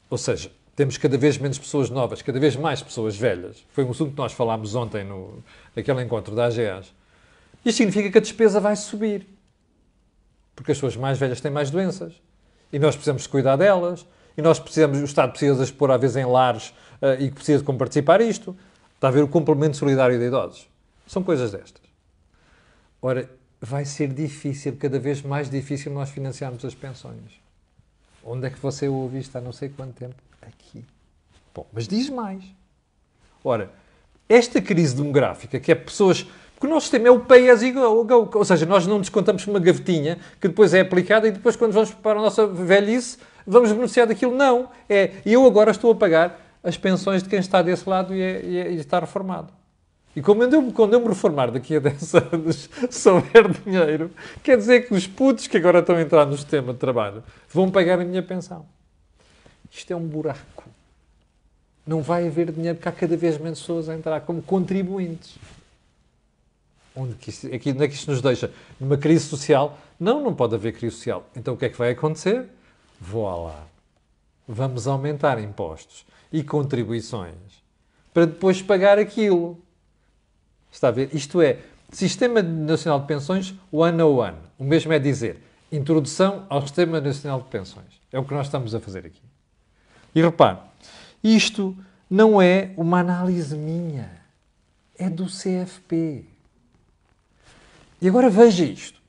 ou 0.09 0.17
seja, 0.17 0.53
temos 0.77 0.97
cada 0.97 1.19
vez 1.19 1.37
menos 1.37 1.59
pessoas 1.59 1.91
novas, 1.91 2.23
cada 2.23 2.39
vez 2.39 2.55
mais 2.55 2.83
pessoas 2.83 3.17
velhas, 3.17 3.65
foi 3.73 3.85
um 3.85 3.91
assunto 3.91 4.13
que 4.13 4.19
nós 4.19 4.33
falámos 4.33 4.75
ontem 4.75 5.05
no, 5.05 5.43
naquele 5.75 6.03
encontro 6.03 6.35
da 6.35 6.47
AGEAS, 6.47 6.93
isto 7.65 7.77
significa 7.79 8.11
que 8.11 8.19
a 8.19 8.21
despesa 8.21 8.61
vai 8.61 8.77
subir. 8.77 9.27
Porque 10.55 10.73
as 10.73 10.79
pessoas 10.79 10.97
mais 10.97 11.19
velhas 11.19 11.41
têm 11.41 11.51
mais 11.51 11.71
doenças. 11.71 12.13
E 12.73 12.79
nós 12.79 12.95
precisamos 12.95 13.27
cuidar 13.27 13.57
delas 13.57 14.07
e 14.37 14.43
nós 14.43 14.59
precisamos, 14.59 15.01
o 15.01 15.05
Estado 15.05 15.31
precisa 15.31 15.63
expor 15.63 15.91
às 15.91 16.01
vezes 16.01 16.17
em 16.17 16.25
lares 16.25 16.69
uh, 17.01 17.21
e 17.21 17.31
precisa 17.31 17.63
como 17.63 17.79
participar 17.79 18.21
isto. 18.21 18.57
Está 18.95 19.09
a 19.09 19.11
ver 19.11 19.23
o 19.23 19.29
complemento 19.29 19.77
solidário 19.77 20.19
de 20.19 20.25
idosos. 20.25 20.69
São 21.07 21.23
coisas 21.23 21.51
destas. 21.51 21.83
Ora, 23.01 23.29
vai 23.61 23.85
ser 23.85 24.09
difícil, 24.09 24.77
cada 24.79 24.99
vez 24.99 25.23
mais 25.23 25.51
difícil 25.51 25.93
nós 25.93 26.11
financiarmos 26.11 26.65
as 26.65 26.75
pensões. 26.75 27.41
Onde 28.25 28.47
é 28.47 28.51
que 28.51 28.59
você 28.59 28.89
ouve 28.89 29.19
isto 29.19 29.37
há 29.37 29.41
não 29.41 29.53
sei 29.53 29.69
quanto 29.69 29.95
tempo? 29.95 30.15
Aqui. 30.41 30.85
Bom, 31.55 31.67
mas 31.73 31.89
diz 31.89 32.09
mais. 32.09 32.45
Ora, 33.45 33.71
esta 34.29 34.61
crise 34.63 34.95
demográfica, 34.95 35.59
que 35.59 35.73
é 35.73 35.75
pessoas. 35.75 36.23
Porque 36.55 36.67
o 36.67 36.71
nosso 36.71 36.85
sistema 36.85 37.09
é 37.09 37.11
o 37.11 37.21
pay 37.21 37.51
as 37.51 37.61
you 37.63 37.75
go, 37.75 38.31
ou 38.35 38.45
seja, 38.45 38.65
nós 38.65 38.87
não 38.87 39.01
descontamos 39.01 39.45
uma 39.47 39.59
gavetinha 39.59 40.19
que 40.41 40.47
depois 40.47 40.73
é 40.73 40.81
aplicada 40.81 41.27
e 41.27 41.33
depois, 41.33 41.57
quando 41.57 41.73
vamos 41.73 41.91
para 41.91 42.19
a 42.19 42.23
nossa 42.23 42.47
velhice, 42.47 43.19
vamos 43.47 43.73
beneficiar 43.73 44.07
daquilo. 44.07 44.35
Não. 44.35 44.69
É, 44.89 45.13
eu 45.25 45.47
agora 45.47 45.71
estou 45.71 45.93
a 45.93 45.95
pagar 45.95 46.41
as 46.63 46.77
pensões 46.77 47.23
de 47.23 47.29
quem 47.29 47.39
está 47.39 47.61
desse 47.63 47.89
lado 47.89 48.15
e, 48.15 48.21
é, 48.21 48.45
e, 48.45 48.59
é, 48.59 48.73
e 48.73 48.77
está 48.77 49.01
reformado. 49.01 49.53
E 50.15 50.21
quando 50.21 50.53
eu, 50.53 50.73
quando 50.73 50.93
eu 50.93 51.01
me 51.01 51.09
reformar 51.09 51.51
daqui 51.51 51.77
a 51.77 51.81
10 51.81 52.15
anos, 52.15 52.69
se 52.91 53.09
houver 53.09 53.49
dinheiro, 53.49 54.11
quer 54.43 54.57
dizer 54.57 54.87
que 54.87 54.95
os 54.95 55.07
putos 55.07 55.47
que 55.47 55.57
agora 55.57 55.81
estão 55.81 55.97
a 55.97 56.03
entrar 56.03 56.27
no 56.27 56.37
sistema 56.37 56.73
de 56.73 56.79
trabalho 56.79 57.23
vão 57.49 57.71
pagar 57.71 58.01
a 58.01 58.05
minha 58.05 58.23
pensão. 58.23 58.67
Isto 59.71 59.93
é 59.93 59.97
um 59.97 60.07
buraco. 60.07 60.65
Não 61.87 62.03
vai 62.03 62.29
haver 62.29 62.53
dinheiro 62.53 62.77
porque 62.77 62.89
há 62.89 62.93
cada 62.93 63.17
vez 63.17 63.39
menos 63.39 63.61
pessoas 63.61 63.89
a 63.89 63.95
entrar 63.95 64.21
como 64.21 64.43
contribuintes. 64.43 65.37
Onde, 66.95 67.15
que 67.15 67.31
isto, 67.31 67.47
aqui, 67.47 67.71
onde 67.71 67.85
é 67.85 67.89
que 67.89 67.95
isto 67.95 68.11
nos 68.11 68.21
deixa? 68.21 68.53
Numa 68.79 68.99
crise 68.99 69.25
social? 69.25 69.79
Não, 69.99 70.23
não 70.23 70.35
pode 70.35 70.55
haver 70.55 70.75
crise 70.75 70.97
social. 70.97 71.27
Então 71.35 71.55
o 71.55 71.57
que 71.57 71.65
é 71.65 71.69
que 71.71 71.79
vai 71.79 71.91
acontecer? 71.91 72.47
Vou 73.03 73.47
lá. 73.47 73.67
Vamos 74.47 74.87
aumentar 74.87 75.43
impostos 75.43 76.07
e 76.33 76.45
contribuições 76.45 77.35
para 78.15 78.27
depois 78.27 78.63
pagar 78.63 78.97
aquilo. 78.97 79.61
Está 80.71 80.87
a 80.87 80.93
ver? 80.93 81.11
Isto 81.13 81.43
é, 81.43 81.59
Sistema 81.91 82.41
Nacional 82.41 83.01
de 83.01 83.09
Pensões 83.09 83.55
one 83.73 84.01
on 84.01 84.19
one. 84.19 84.37
O 84.57 84.63
mesmo 84.63 84.93
é 84.93 85.01
dizer, 85.01 85.43
introdução 85.73 86.47
ao 86.49 86.63
Sistema 86.63 87.01
Nacional 87.01 87.41
de 87.41 87.49
Pensões. 87.49 88.01
É 88.13 88.21
o 88.21 88.25
que 88.25 88.33
nós 88.33 88.47
estamos 88.47 88.73
a 88.73 88.79
fazer 88.79 89.05
aqui. 89.05 89.23
E 90.15 90.23
repare, 90.23 90.59
isto 91.25 91.77
não 92.09 92.41
é 92.41 92.73
uma 92.77 93.01
análise 93.01 93.57
minha, 93.57 94.13
é 94.97 95.11
do 95.11 95.27
CFP. 95.27 96.25
E 98.01 98.09
agora 98.09 98.31
veja 98.31 98.65
isto. 98.65 99.02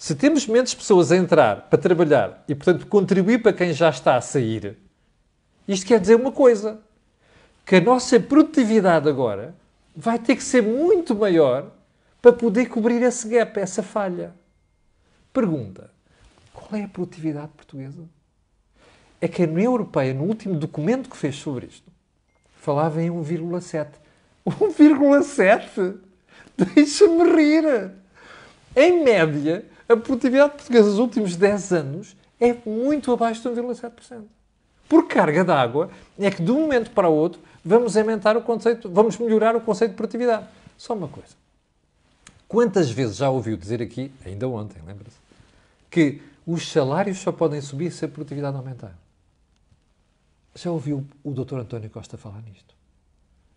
Se 0.00 0.14
temos 0.14 0.46
menos 0.46 0.72
pessoas 0.72 1.12
a 1.12 1.16
entrar 1.18 1.68
para 1.68 1.78
trabalhar 1.78 2.42
e, 2.48 2.54
portanto, 2.54 2.86
contribuir 2.86 3.42
para 3.42 3.52
quem 3.52 3.70
já 3.74 3.90
está 3.90 4.16
a 4.16 4.22
sair, 4.22 4.78
isto 5.68 5.84
quer 5.84 6.00
dizer 6.00 6.14
uma 6.14 6.32
coisa: 6.32 6.80
que 7.66 7.76
a 7.76 7.82
nossa 7.82 8.18
produtividade 8.18 9.06
agora 9.10 9.54
vai 9.94 10.18
ter 10.18 10.36
que 10.36 10.42
ser 10.42 10.62
muito 10.62 11.14
maior 11.14 11.70
para 12.22 12.32
poder 12.32 12.70
cobrir 12.70 13.02
esse 13.02 13.28
gap, 13.28 13.60
essa 13.60 13.82
falha. 13.82 14.32
Pergunta: 15.34 15.90
qual 16.54 16.80
é 16.80 16.84
a 16.84 16.88
produtividade 16.88 17.50
portuguesa? 17.54 18.08
É 19.20 19.28
que 19.28 19.42
a 19.42 19.46
União 19.46 19.72
Europeia, 19.72 20.14
no 20.14 20.24
último 20.24 20.54
documento 20.54 21.10
que 21.10 21.16
fez 21.16 21.36
sobre 21.36 21.66
isto, 21.66 21.92
falava 22.56 23.02
em 23.02 23.10
1,7. 23.10 23.88
1,7? 24.46 25.98
Deixa-me 26.56 27.36
rir! 27.36 27.90
Em 28.74 29.04
média, 29.04 29.62
a 29.90 29.96
produtividade 29.96 30.52
portuguesa 30.52 30.88
nos 30.88 30.98
últimos 31.00 31.34
10 31.34 31.72
anos 31.72 32.16
é 32.38 32.54
muito 32.64 33.12
abaixo 33.12 33.42
de 33.42 33.60
1,7%. 33.60 34.24
Por 34.88 35.08
carga 35.08 35.44
d'água, 35.44 35.90
é 36.18 36.30
que 36.30 36.42
de 36.42 36.50
um 36.52 36.60
momento 36.60 36.92
para 36.92 37.08
o 37.08 37.12
outro 37.12 37.40
vamos 37.64 37.96
aumentar 37.96 38.36
o 38.36 38.42
conceito, 38.42 38.88
vamos 38.88 39.18
melhorar 39.18 39.56
o 39.56 39.60
conceito 39.60 39.90
de 39.90 39.96
produtividade. 39.96 40.46
Só 40.78 40.94
uma 40.94 41.08
coisa. 41.08 41.34
Quantas 42.46 42.90
vezes 42.90 43.16
já 43.16 43.30
ouviu 43.30 43.56
dizer 43.56 43.82
aqui, 43.82 44.12
ainda 44.24 44.48
ontem, 44.48 44.80
lembra-se, 44.86 45.16
que 45.90 46.22
os 46.46 46.70
salários 46.70 47.18
só 47.18 47.32
podem 47.32 47.60
subir 47.60 47.90
se 47.90 48.04
a 48.04 48.08
produtividade 48.08 48.56
aumentar? 48.56 48.96
Já 50.54 50.70
ouviu 50.70 51.04
o 51.22 51.32
Dr. 51.32 51.58
António 51.58 51.90
Costa 51.90 52.16
falar 52.16 52.42
nisto? 52.42 52.74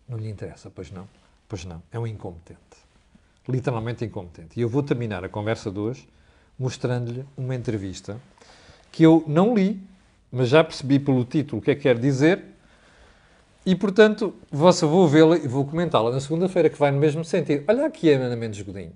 Não 0.08 0.18
lhe 0.18 0.28
interessa, 0.28 0.70
pois 0.70 0.90
não? 0.90 1.08
Pois 1.48 1.64
não, 1.64 1.82
é 1.90 1.98
um 1.98 2.06
incompetente. 2.06 2.58
Literalmente 3.48 4.04
incompetente. 4.04 4.58
E 4.58 4.62
eu 4.62 4.68
vou 4.68 4.82
terminar 4.82 5.24
a 5.24 5.28
conversa 5.28 5.70
de 5.70 5.78
hoje 5.78 6.08
mostrando-lhe 6.58 7.24
uma 7.36 7.54
entrevista 7.54 8.20
que 8.90 9.02
eu 9.02 9.24
não 9.26 9.54
li, 9.54 9.80
mas 10.30 10.48
já 10.48 10.62
percebi 10.62 10.98
pelo 10.98 11.24
título 11.24 11.60
o 11.60 11.64
que 11.64 11.70
é 11.70 11.74
que 11.74 11.82
quer 11.82 11.98
dizer 11.98 12.54
e, 13.66 13.74
portanto, 13.74 14.34
vossa, 14.52 14.86
vou 14.86 15.08
vê-la 15.08 15.36
e 15.38 15.48
vou 15.48 15.64
comentá-la 15.64 16.10
na 16.10 16.20
segunda-feira, 16.20 16.68
que 16.68 16.78
vai 16.78 16.90
no 16.90 16.98
mesmo 16.98 17.24
sentido. 17.24 17.64
Olha 17.66 17.86
aqui 17.86 18.12
a 18.12 18.18
Ana 18.18 18.36
Mendes 18.36 18.60
Godinho. 18.60 18.92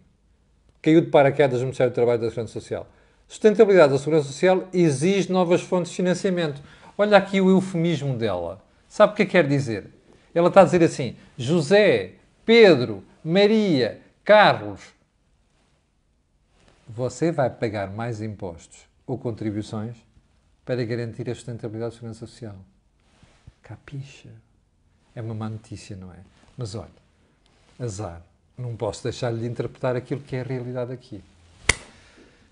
Caiu 0.82 1.00
de 1.00 1.06
paraquedas 1.06 1.60
no 1.60 1.66
Ministério 1.66 1.90
do 1.90 1.94
Trabalho 1.94 2.20
da 2.20 2.28
Segurança 2.28 2.52
Social. 2.52 2.86
Sustentabilidade 3.26 3.92
da 3.92 3.98
Segurança 3.98 4.26
Social 4.26 4.68
exige 4.72 5.32
novas 5.32 5.62
fontes 5.62 5.90
de 5.90 5.96
financiamento. 5.96 6.60
Olha 6.98 7.16
aqui 7.16 7.40
o 7.40 7.48
eufemismo 7.48 8.14
dela. 8.14 8.62
Sabe 8.86 9.14
o 9.14 9.16
que 9.16 9.22
é 9.22 9.26
que 9.26 9.32
quer 9.32 9.46
dizer? 9.46 9.86
Ela 10.34 10.48
está 10.48 10.60
a 10.60 10.64
dizer 10.64 10.82
assim: 10.82 11.16
José, 11.36 12.12
Pedro, 12.44 13.02
Maria, 13.24 14.00
Carlos, 14.22 14.80
você 16.88 17.30
vai 17.30 17.50
pagar 17.50 17.90
mais 17.90 18.22
impostos 18.22 18.86
ou 19.06 19.18
contribuições 19.18 19.96
para 20.64 20.82
garantir 20.84 21.28
a 21.28 21.34
sustentabilidade 21.34 21.92
da 21.92 21.96
segurança 21.96 22.26
social. 22.26 22.56
Capixa. 23.62 24.30
É 25.14 25.20
uma 25.20 25.34
má 25.34 25.48
notícia, 25.48 25.96
não 25.96 26.12
é? 26.12 26.18
Mas 26.56 26.74
olha, 26.74 26.88
azar. 27.78 28.22
Não 28.56 28.74
posso 28.74 29.04
deixar-lhe 29.04 29.40
de 29.40 29.46
interpretar 29.46 29.94
aquilo 29.94 30.20
que 30.20 30.34
é 30.34 30.40
a 30.40 30.44
realidade 30.44 30.92
aqui. 30.92 31.22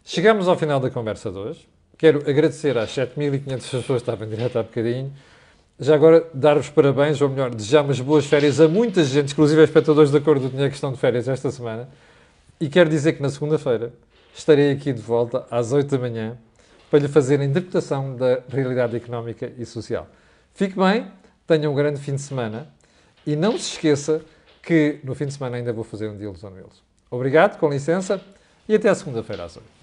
Chegamos 0.05 0.47
ao 0.47 0.57
final 0.57 0.79
da 0.79 0.89
conversa 0.89 1.31
de 1.31 1.39
hoje. 1.39 1.69
Quero 1.99 2.19
agradecer 2.31 2.79
às 2.79 2.91
7.500 2.91 3.49
pessoas 3.57 3.85
que 3.85 3.93
estavam 3.95 4.29
direto 4.29 4.59
há 4.59 4.63
bocadinho. 4.63 5.13
Já 5.81 5.95
agora, 5.95 6.27
dar-vos 6.33 6.71
parabéns, 6.71 7.21
ou 7.21 7.29
melhor, 7.29 7.53
desejar 7.53 7.83
umas 7.83 8.01
boas 8.01 8.25
férias 8.25 8.61
a 8.61 8.69
muita 8.69 9.03
gente, 9.03 9.33
inclusive 9.33 9.61
a 9.61 9.65
espectadores 9.65 10.11
da 10.11 10.21
Cor 10.21 10.39
do 10.39 10.49
Dinheiro 10.49 10.71
que 10.71 10.77
estão 10.77 10.93
de 10.93 10.99
férias 10.99 11.27
esta 11.27 11.51
semana. 11.51 11.89
E 12.61 12.69
quero 12.69 12.89
dizer 12.89 13.15
que 13.15 13.23
na 13.23 13.29
segunda-feira 13.29 13.93
estarei 14.37 14.71
aqui 14.71 14.93
de 14.93 15.01
volta 15.01 15.47
às 15.51 15.73
8 15.73 15.91
da 15.91 15.99
manhã 15.99 16.37
para 16.91 16.99
lhe 16.99 17.09
fazer 17.09 17.41
a 17.41 17.45
interpretação 17.45 18.15
da 18.15 18.41
realidade 18.49 18.95
económica 18.95 19.53
e 19.57 19.65
social. 19.65 20.07
Fique 20.55 20.79
bem, 20.79 21.11
tenha 21.47 21.71
um 21.71 21.75
grande 21.75 22.01
fim 22.01 22.15
de 22.15 22.21
semana 22.21 22.69
e 23.27 23.35
não 23.35 23.53
se 23.53 23.73
esqueça 23.73 24.23
que 24.63 25.01
no 25.03 25.15
fim 25.15 25.27
de 25.27 25.33
semana 25.33 25.57
ainda 25.57 25.73
vou 25.73 25.85
fazer 25.85 26.09
um 26.09 26.17
deals 26.17 26.45
on 26.45 26.51
wheels. 26.51 26.83
Obrigado, 27.11 27.59
com 27.59 27.69
licença, 27.69 28.21
e 28.69 28.75
até 28.75 28.89
à 28.89 28.95
segunda-feira 28.95 29.45
às 29.45 29.57
8. 29.57 29.76